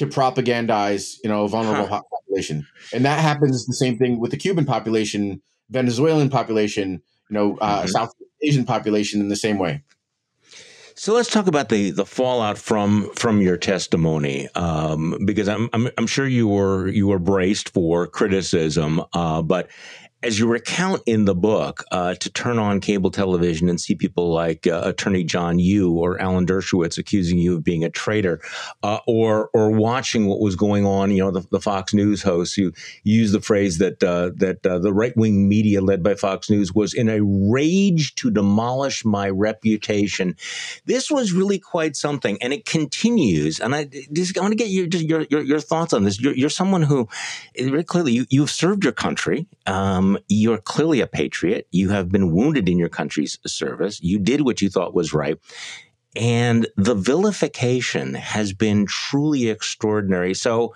[0.00, 2.00] to propagandize, you know, a vulnerable huh.
[2.10, 2.66] population.
[2.94, 7.80] And that happens the same thing with the Cuban population, Venezuelan population, you know, uh,
[7.80, 7.88] mm-hmm.
[7.88, 9.82] South Asian population in the same way.
[10.94, 15.90] So let's talk about the the fallout from from your testimony, um, because I'm, I'm,
[15.98, 19.68] I'm sure you were you were braced for criticism, uh, but
[20.22, 24.32] as you recount in the book, uh, to turn on cable television and see people
[24.32, 28.40] like uh, Attorney John Yoo or Alan Dershowitz accusing you of being a traitor,
[28.82, 32.54] uh, or or watching what was going on, you know, the, the Fox News hosts
[32.54, 36.50] who used the phrase that uh, that uh, the right wing media led by Fox
[36.50, 40.36] News was in a rage to demolish my reputation.
[40.84, 43.58] This was really quite something, and it continues.
[43.58, 46.20] And I just I want to get your your your, your thoughts on this.
[46.20, 47.08] You're, you're someone who
[47.58, 49.46] very clearly you, you've served your country.
[49.66, 51.66] Um, Um, you're clearly a patriot.
[51.70, 54.00] You have been wounded in your country's service.
[54.02, 55.38] You did what you thought was right.
[56.16, 60.34] And the vilification has been truly extraordinary.
[60.34, 60.74] So,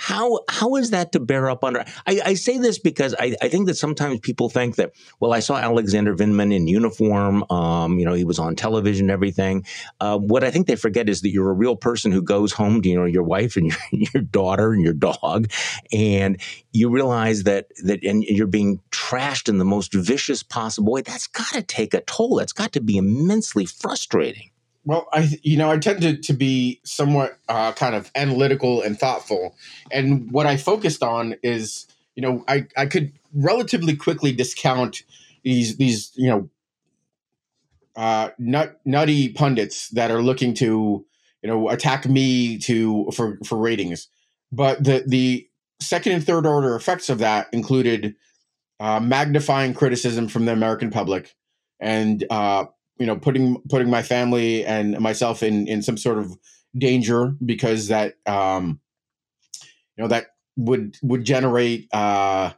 [0.00, 1.84] how how is that to bear up under?
[2.06, 5.40] I, I say this because I, I, think that sometimes people think that well, I
[5.40, 7.44] saw Alexander Vindman in uniform.
[7.50, 9.66] Um, you know, he was on television everything.
[10.00, 12.80] Uh, what I think they forget is that you're a real person who goes home
[12.80, 15.50] to you know your wife and your, your daughter and your dog,
[15.92, 16.40] and
[16.72, 21.02] you realize that that and you're being trashed in the most vicious possible way.
[21.02, 22.36] That's got to take a toll.
[22.36, 24.49] That's got to be immensely frustrating.
[24.84, 29.54] Well, I you know I tended to be somewhat uh, kind of analytical and thoughtful,
[29.92, 35.02] and what I focused on is you know I I could relatively quickly discount
[35.44, 36.50] these these you know
[37.94, 41.04] uh, nut nutty pundits that are looking to
[41.42, 44.08] you know attack me to for for ratings,
[44.50, 45.46] but the the
[45.80, 48.16] second and third order effects of that included
[48.80, 51.34] uh, magnifying criticism from the American public
[51.80, 52.64] and uh,
[53.00, 56.36] you know putting putting my family and myself in in some sort of
[56.78, 58.80] danger because that um
[59.96, 60.26] you know that
[60.56, 62.52] would would generate uh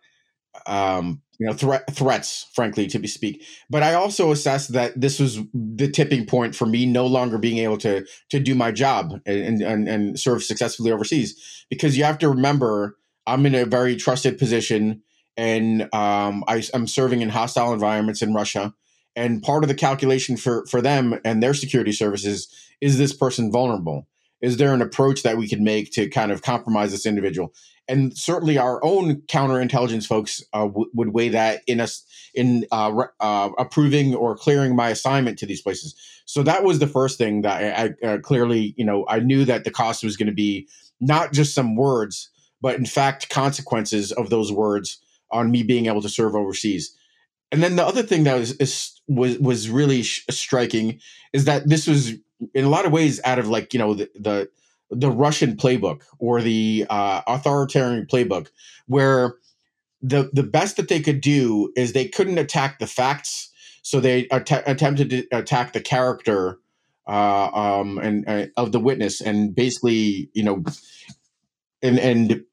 [0.66, 3.42] um you know threat threats frankly to be speak.
[3.70, 7.58] But i also assessed that this was the tipping point for me no longer being
[7.58, 12.18] able to to do my job and and, and serve successfully overseas because you have
[12.18, 15.02] to remember i'm in a very trusted position
[15.36, 18.74] and um I, i'm serving in hostile environments in russia
[19.14, 22.48] and part of the calculation for for them and their security services
[22.80, 24.06] is this person vulnerable
[24.42, 27.54] is there an approach that we could make to kind of compromise this individual?
[27.88, 32.04] And certainly, our own counterintelligence folks uh, w- would weigh that in us
[32.34, 35.94] in uh, re- uh, approving or clearing my assignment to these places.
[36.24, 39.44] So that was the first thing that I, I uh, clearly, you know, I knew
[39.44, 40.68] that the cost was going to be
[41.00, 45.00] not just some words, but in fact consequences of those words
[45.30, 46.96] on me being able to serve overseas.
[47.52, 50.98] And then the other thing that was was was really sh- striking
[51.34, 52.14] is that this was
[52.54, 54.48] in a lot of ways out of like you know the the,
[54.90, 58.48] the Russian playbook or the uh, authoritarian playbook,
[58.86, 59.34] where
[60.00, 63.50] the the best that they could do is they couldn't attack the facts,
[63.82, 66.58] so they att- attempted to attack the character
[67.06, 70.64] uh, um, and uh, of the witness, and basically you know,
[71.82, 72.44] and and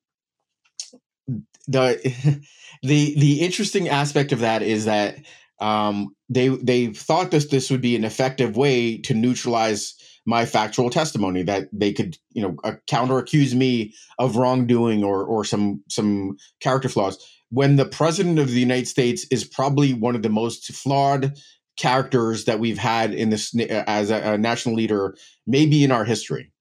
[1.69, 2.43] the
[2.81, 5.17] the the interesting aspect of that is that
[5.59, 10.89] um, they they thought this this would be an effective way to neutralize my factual
[10.89, 15.83] testimony that they could you know uh, counter accuse me of wrongdoing or or some
[15.89, 17.17] some character flaws.
[17.49, 21.37] When the president of the United States is probably one of the most flawed
[21.77, 25.15] characters that we've had in this as a, a national leader
[25.47, 26.51] maybe in our history.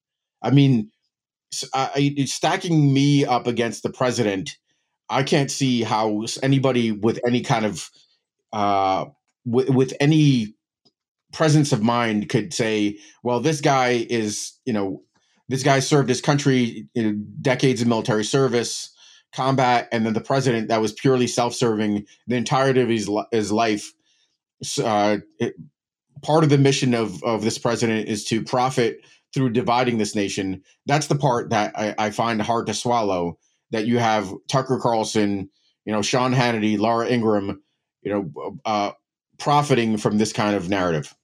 [0.42, 0.90] I mean
[1.72, 1.88] uh,
[2.26, 4.56] stacking me up against the president
[5.10, 7.90] I can't see how anybody with any kind of
[8.52, 9.06] uh,
[9.44, 10.54] with any
[11.32, 15.02] presence of mind could say, "Well, this guy is you know
[15.48, 18.90] this guy served his country know, decades of military service,
[19.34, 23.92] combat, and then the president that was purely self-serving the entirety of his his life."
[24.82, 25.54] Uh, it,
[26.22, 29.00] part of the mission of of this president is to profit
[29.34, 30.62] through dividing this nation.
[30.86, 33.38] That's the part that I, I find hard to swallow
[33.70, 35.50] that you have Tucker Carlson,
[35.84, 37.62] you know, Sean Hannity, Laura Ingraham,
[38.02, 38.92] you know, uh,
[39.38, 41.14] profiting from this kind of narrative.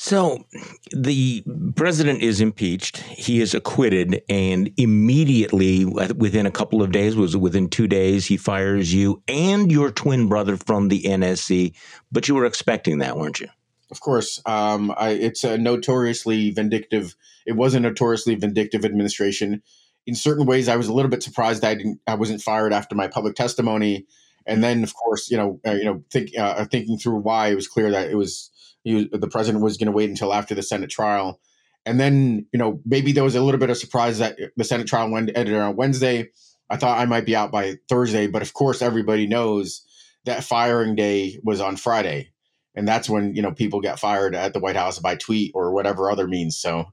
[0.00, 0.44] So
[0.92, 2.98] the president is impeached.
[2.98, 8.36] He is acquitted, and immediately, within a couple of days, was within two days, he
[8.36, 11.74] fires you and your twin brother from the NSC.
[12.12, 13.48] But you were expecting that, weren't you?
[13.90, 17.16] Of course, um, I, it's a notoriously vindictive.
[17.44, 19.62] It was a notoriously vindictive administration
[20.08, 22.94] in certain ways, I was a little bit surprised I didn't, I wasn't fired after
[22.94, 24.06] my public testimony.
[24.46, 27.54] And then, of course, you know, uh, you know, think, uh, thinking through why it
[27.54, 28.50] was clear that it was,
[28.86, 31.38] was the president was going to wait until after the Senate trial.
[31.84, 34.86] And then, you know, maybe there was a little bit of surprise that the Senate
[34.86, 36.30] trial went ended on Wednesday.
[36.70, 39.84] I thought I might be out by Thursday, but of course, everybody knows
[40.24, 42.30] that firing day was on Friday,
[42.74, 45.72] and that's when you know people get fired at the White House by tweet or
[45.72, 46.58] whatever other means.
[46.58, 46.84] So uh,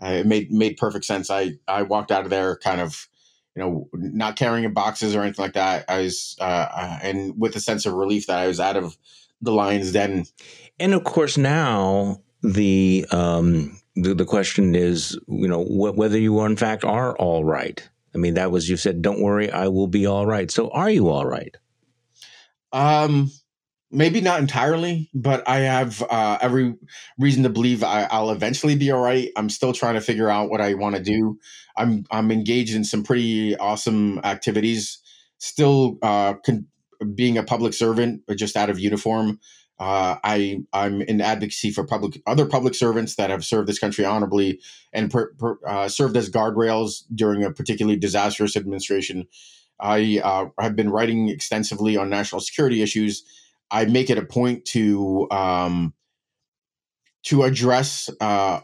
[0.00, 1.30] it made made perfect sense.
[1.30, 3.08] I I walked out of there kind of
[3.54, 5.84] you know not carrying boxes or anything like that.
[5.88, 8.96] I was uh, uh, and with a sense of relief that I was out of
[9.42, 10.26] the lion's den.
[10.78, 16.40] And of course now the um the, the question is you know wh- whether you
[16.44, 17.86] in fact are all right.
[18.14, 20.50] I mean that was you said don't worry I will be all right.
[20.50, 21.56] So are you all right?
[22.72, 23.30] Um
[23.90, 26.74] maybe not entirely, but I have uh, every
[27.18, 29.30] reason to believe I, will eventually be all right.
[29.36, 31.38] I'm still trying to figure out what I want to do.
[31.76, 34.98] I'm I'm engaged in some pretty awesome activities.
[35.38, 36.66] Still, uh, con-
[37.14, 39.40] being a public servant, just out of uniform.
[39.78, 44.04] Uh, I I'm in advocacy for public other public servants that have served this country
[44.04, 44.60] honorably
[44.92, 49.26] and per, per, uh, served as guardrails during a particularly disastrous administration.
[49.80, 53.24] I uh, have been writing extensively on national security issues
[53.70, 55.94] I make it a point to um,
[57.24, 58.60] to address uh,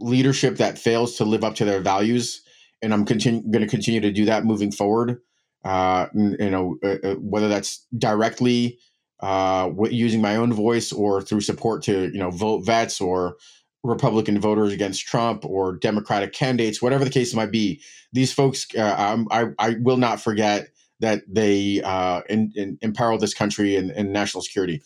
[0.00, 2.42] leadership that fails to live up to their values,
[2.82, 5.20] and I'm going to continue to do that moving forward.
[5.64, 8.78] Uh, you know, uh, uh, whether that's directly
[9.20, 13.36] uh, using my own voice or through support to you know vote vets or
[13.82, 17.80] Republican voters against Trump or Democratic candidates, whatever the case might be.
[18.12, 20.68] These folks, uh, I, I will not forget
[21.04, 24.82] that they uh, in, in, imperil this country and, and, national security.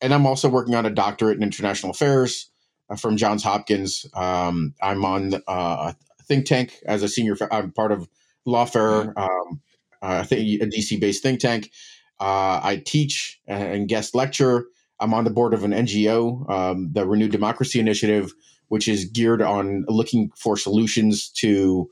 [0.00, 2.50] And I'm also working on a doctorate in international affairs
[2.88, 4.04] uh, from Johns Hopkins.
[4.14, 7.36] Um, I'm on uh, a think tank as a senior.
[7.52, 8.08] I'm part of
[8.46, 9.18] Lawfare, mm-hmm.
[9.18, 9.60] um,
[10.02, 11.70] I think a DC based think tank.
[12.18, 14.66] Uh, I teach and guest lecture.
[14.98, 18.32] I'm on the board of an NGO, um, the Renewed Democracy Initiative,
[18.68, 21.88] which is geared on looking for solutions to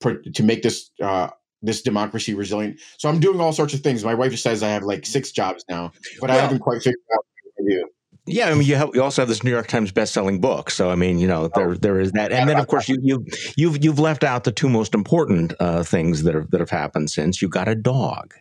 [0.00, 1.28] to make this uh,
[1.62, 2.80] this democracy resilient.
[2.96, 4.04] So I'm doing all sorts of things.
[4.04, 7.00] My wife says I have like six jobs now, but well, I haven't quite figured
[7.12, 7.88] out what to do.
[8.26, 10.90] Yeah, I mean, you have you also have this New York Times best-selling book, so
[10.90, 13.26] I mean, you know, there oh, there is that, and then of course you you
[13.56, 17.10] you've you've left out the two most important uh, things that have that have happened
[17.10, 18.34] since you got a dog,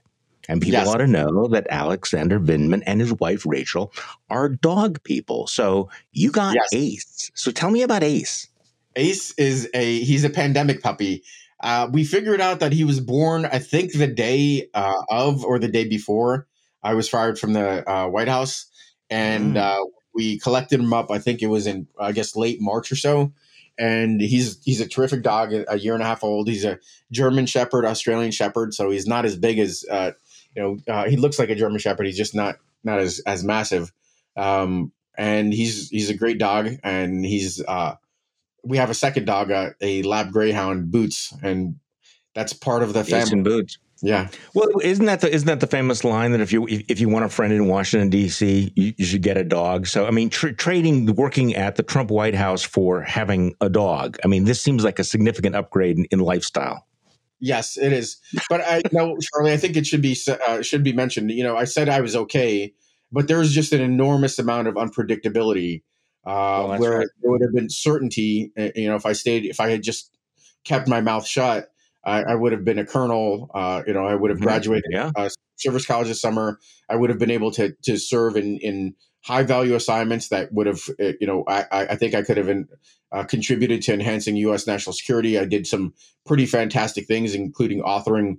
[0.47, 0.87] and people yes.
[0.87, 3.91] ought to know that Alexander Vindman and his wife Rachel
[4.29, 5.47] are dog people.
[5.47, 6.67] So you got yes.
[6.73, 7.31] Ace.
[7.33, 8.47] So tell me about Ace.
[8.95, 11.23] Ace is a he's a pandemic puppy.
[11.61, 15.59] Uh, we figured out that he was born, I think, the day uh, of or
[15.59, 16.47] the day before
[16.83, 18.65] I was fired from the uh, White House,
[19.09, 19.57] and Mm.
[19.57, 21.11] uh, we collected him up.
[21.11, 23.31] I think it was in I guess late March or so.
[23.77, 26.47] And he's he's a terrific dog, a year and a half old.
[26.49, 26.79] He's a
[27.11, 30.11] German Shepherd, Australian Shepherd, so he's not as big as uh,
[30.55, 30.77] you know.
[30.93, 32.05] Uh, he looks like a German Shepherd.
[32.05, 33.91] He's just not not as as massive.
[34.35, 37.95] Um, and he's he's a great dog, and he's uh,
[38.63, 41.75] we have a second dog, uh, a Lab Greyhound, Boots, and
[42.35, 43.31] that's part of the family.
[43.31, 43.77] and boots.
[44.01, 46.99] Yeah, Well, isn't that the isn't that the famous line that if you if, if
[47.01, 49.87] you want a friend in Washington D.C., you, you should get a dog.
[49.87, 54.17] So I mean, tr- trading working at the Trump White House for having a dog.
[54.23, 56.87] I mean, this seems like a significant upgrade in, in lifestyle.
[57.41, 58.17] yes, it is.
[58.49, 60.15] But I know, Charlie, I think it should be
[60.47, 61.31] uh, should be mentioned.
[61.31, 62.73] You know, I said I was okay,
[63.11, 65.83] but there's just an enormous amount of unpredictability.
[66.25, 67.07] Uh, Well, where right.
[67.21, 70.15] there would have been certainty, uh, you know, if I stayed, if I had just
[70.63, 71.71] kept my mouth shut,
[72.03, 73.49] I, I would have been a colonel.
[73.53, 74.43] Uh, you know, I would have Mhm.
[74.43, 75.11] graduated Yeah.
[75.15, 76.59] uh, service college this summer.
[76.89, 80.67] I would have been able to to serve in in high value assignments that would
[80.67, 82.67] have, uh, you know, I I I think I could have in,
[83.11, 84.65] uh, contributed to enhancing U.S.
[84.67, 85.37] national security.
[85.37, 85.93] I did some
[86.25, 88.37] pretty fantastic things, including authoring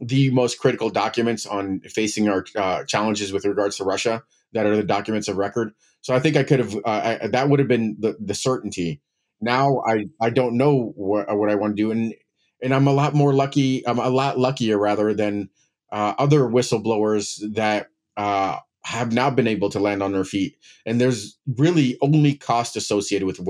[0.00, 4.22] the most critical documents on facing our uh, challenges with regards to Russia
[4.52, 5.72] that are the documents of record.
[6.08, 9.02] So I think I could have uh, I, that would have been the the certainty.
[9.42, 12.14] Now I I don't know what, what I want to do, and
[12.62, 13.86] and I'm a lot more lucky.
[13.86, 15.50] I'm a lot luckier rather than
[15.92, 20.56] uh, other whistleblowers that uh, have not been able to land on their feet.
[20.86, 23.46] And there's really only cost associated with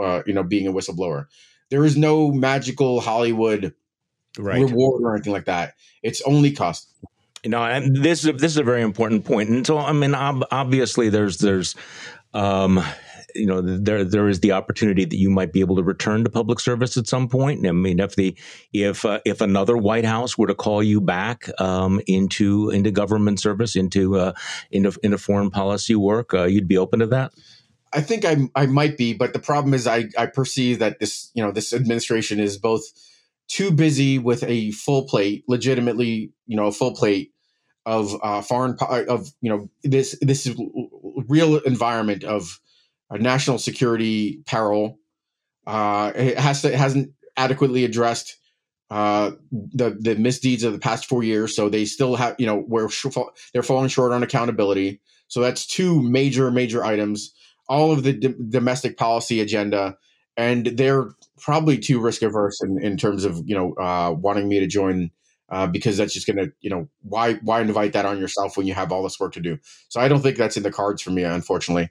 [0.00, 1.26] uh, you know being a whistleblower.
[1.70, 3.76] There is no magical Hollywood
[4.36, 5.74] reward or anything like that.
[6.02, 6.88] It's only cost.
[7.44, 9.48] You know, and this is this is a very important point.
[9.48, 11.74] And so, I mean, ob- obviously, there's there's,
[12.34, 12.80] um,
[13.34, 16.30] you know, there there is the opportunity that you might be able to return to
[16.30, 17.66] public service at some point.
[17.66, 18.36] I mean, if the
[18.72, 23.40] if uh, if another White House were to call you back um, into into government
[23.40, 24.34] service, into uh,
[24.70, 27.32] into into foreign policy work, uh, you'd be open to that.
[27.92, 31.30] I think I I might be, but the problem is I I perceive that this
[31.34, 32.84] you know this administration is both
[33.48, 37.31] too busy with a full plate, legitimately you know a full plate
[37.84, 40.56] of uh, foreign po- of you know this this is
[41.28, 42.60] real environment of
[43.10, 44.98] a national security peril.
[45.66, 48.36] Uh, it has to it hasn't adequately addressed
[48.90, 52.58] uh, the the misdeeds of the past four years, so they still have you know
[52.60, 52.88] where
[53.52, 55.00] they're falling short on accountability.
[55.28, 57.32] So that's two major major items.
[57.68, 59.96] All of the d- domestic policy agenda,
[60.36, 61.10] and they're
[61.40, 65.10] probably too risk averse in, in terms of you know uh, wanting me to join
[65.52, 68.74] uh, because that's just gonna you know why why invite that on yourself when you
[68.74, 69.58] have all this work to do.
[69.88, 71.90] So I don't think that's in the cards for me, unfortunately.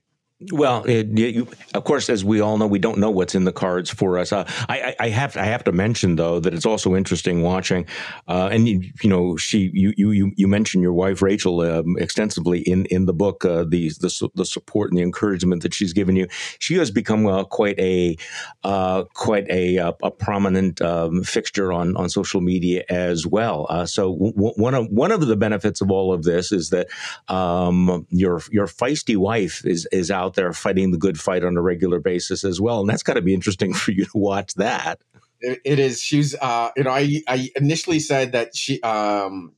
[0.50, 3.52] Well, it, you, of course, as we all know, we don't know what's in the
[3.52, 4.32] cards for us.
[4.34, 7.86] Uh, I, I, have I have to mention though that it's also interesting watching,
[8.28, 12.62] uh, and you, you, know, she you you you mentioned your wife Rachel um, extensively
[12.62, 16.16] in in the book, uh, the the the support and the encouragement that she's given
[16.16, 16.28] you.
[16.58, 18.18] She has become uh, quite a
[18.64, 23.68] uh, quite a, a prominent um, fixture on on social media as well.
[23.70, 26.88] Uh, so w- one of one of the benefits of all of this is that
[27.28, 31.62] um, your your feisty wife is is out there fighting the good fight on a
[31.62, 35.00] regular basis as well, and that's got to be interesting for you to watch that.
[35.42, 36.02] it, it is.
[36.02, 39.54] She's uh, you know, I I initially said that she um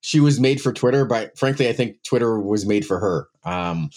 [0.00, 3.28] she was made for Twitter, but frankly, I think Twitter was made for her.
[3.42, 3.88] Um,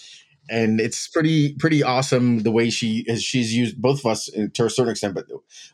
[0.50, 3.22] and it's pretty pretty awesome the way she is.
[3.22, 5.26] She's used both of us to a certain extent, but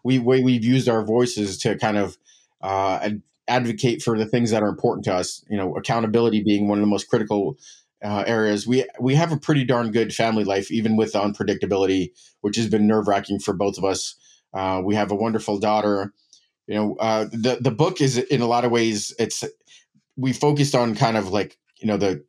[0.03, 2.19] we way we've used our voices to kind of
[2.61, 5.45] uh, ad- advocate for the things that are important to us.
[5.49, 7.57] You know, accountability being one of the most critical
[8.05, 8.67] uh, areas.
[8.67, 12.11] We we have a pretty darn good family life, even with the unpredictability,
[12.43, 14.15] which has been nerve wracking for both of us.
[14.53, 16.13] Uh, we have a wonderful daughter.
[16.67, 19.43] You know, uh, the the book is in a lot of ways it's
[20.17, 22.25] we focused on kind of like you know the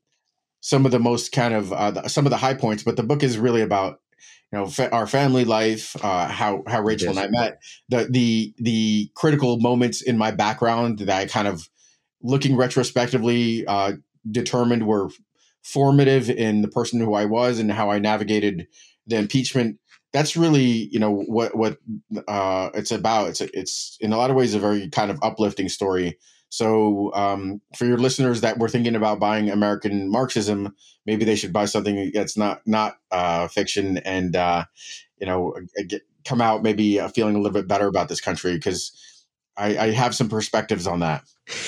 [0.61, 3.03] some of the most kind of uh, the, some of the high points, but the
[3.03, 3.99] book is really about
[4.51, 7.17] you know fa- our family life, uh, how how Rachel Yes.
[7.17, 11.69] and I met, the the the critical moments in my background that I kind of
[12.21, 13.93] looking retrospectively uh,
[14.31, 15.09] determined were
[15.65, 18.67] formative in the person who I was and how I navigated
[19.07, 19.79] the impeachment.
[20.13, 21.77] That's really you know what what
[22.27, 23.29] uh, it's about.
[23.29, 26.17] It's it's in a lot of ways a very kind of uplifting story.
[26.49, 30.73] So um, for your listeners that were thinking about buying American Marxism,
[31.05, 34.65] maybe they should buy something that's not not uh, fiction and uh,
[35.19, 35.55] you know
[35.89, 38.91] get, come out maybe uh, feeling a little bit better about this country because
[39.57, 41.23] I, I have some perspectives on that.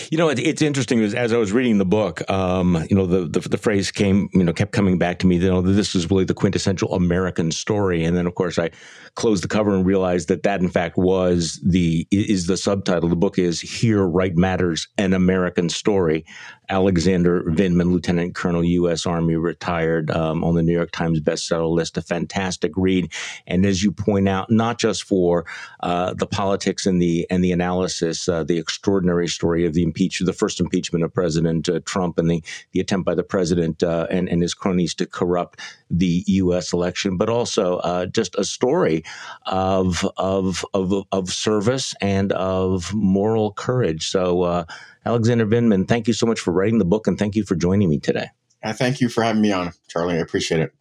[0.09, 2.29] You know, it, it's interesting as I was reading the book.
[2.29, 5.37] Um, you know, the, the, the phrase came, you know, kept coming back to me.
[5.37, 8.03] You know, this is really the quintessential American story.
[8.03, 8.71] And then, of course, I
[9.17, 13.09] closed the cover and realized that that, in fact, was the is the subtitle.
[13.09, 16.23] The book is "Here, Right Matters: An American Story."
[16.69, 19.05] Alexander Vindman, Lieutenant Colonel, U.S.
[19.05, 21.97] Army, retired, um, on the New York Times bestseller list.
[21.97, 23.11] A fantastic read,
[23.47, 25.45] and as you point out, not just for
[25.79, 30.19] uh, the politics and the and the analysis, uh, the extraordinary story of the impeach,
[30.19, 32.43] the first impeachment of President uh, Trump, and the
[32.73, 35.59] the attempt by the president uh, and and his cronies to corrupt
[35.89, 36.73] the U.S.
[36.73, 39.03] election, but also uh, just a story
[39.45, 44.07] of of of of service and of moral courage.
[44.09, 44.43] So.
[44.43, 44.65] Uh,
[45.05, 47.89] Alexander Vindman, thank you so much for writing the book and thank you for joining
[47.89, 48.27] me today.
[48.61, 50.15] Uh, thank you for having me on, Charlie.
[50.15, 50.73] I appreciate it.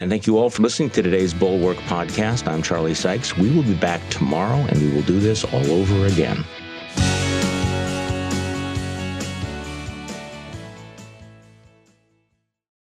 [0.00, 2.46] And thank you all for listening to today's Bulwark podcast.
[2.46, 3.36] I'm Charlie Sykes.
[3.36, 6.44] We will be back tomorrow and we will do this all over again.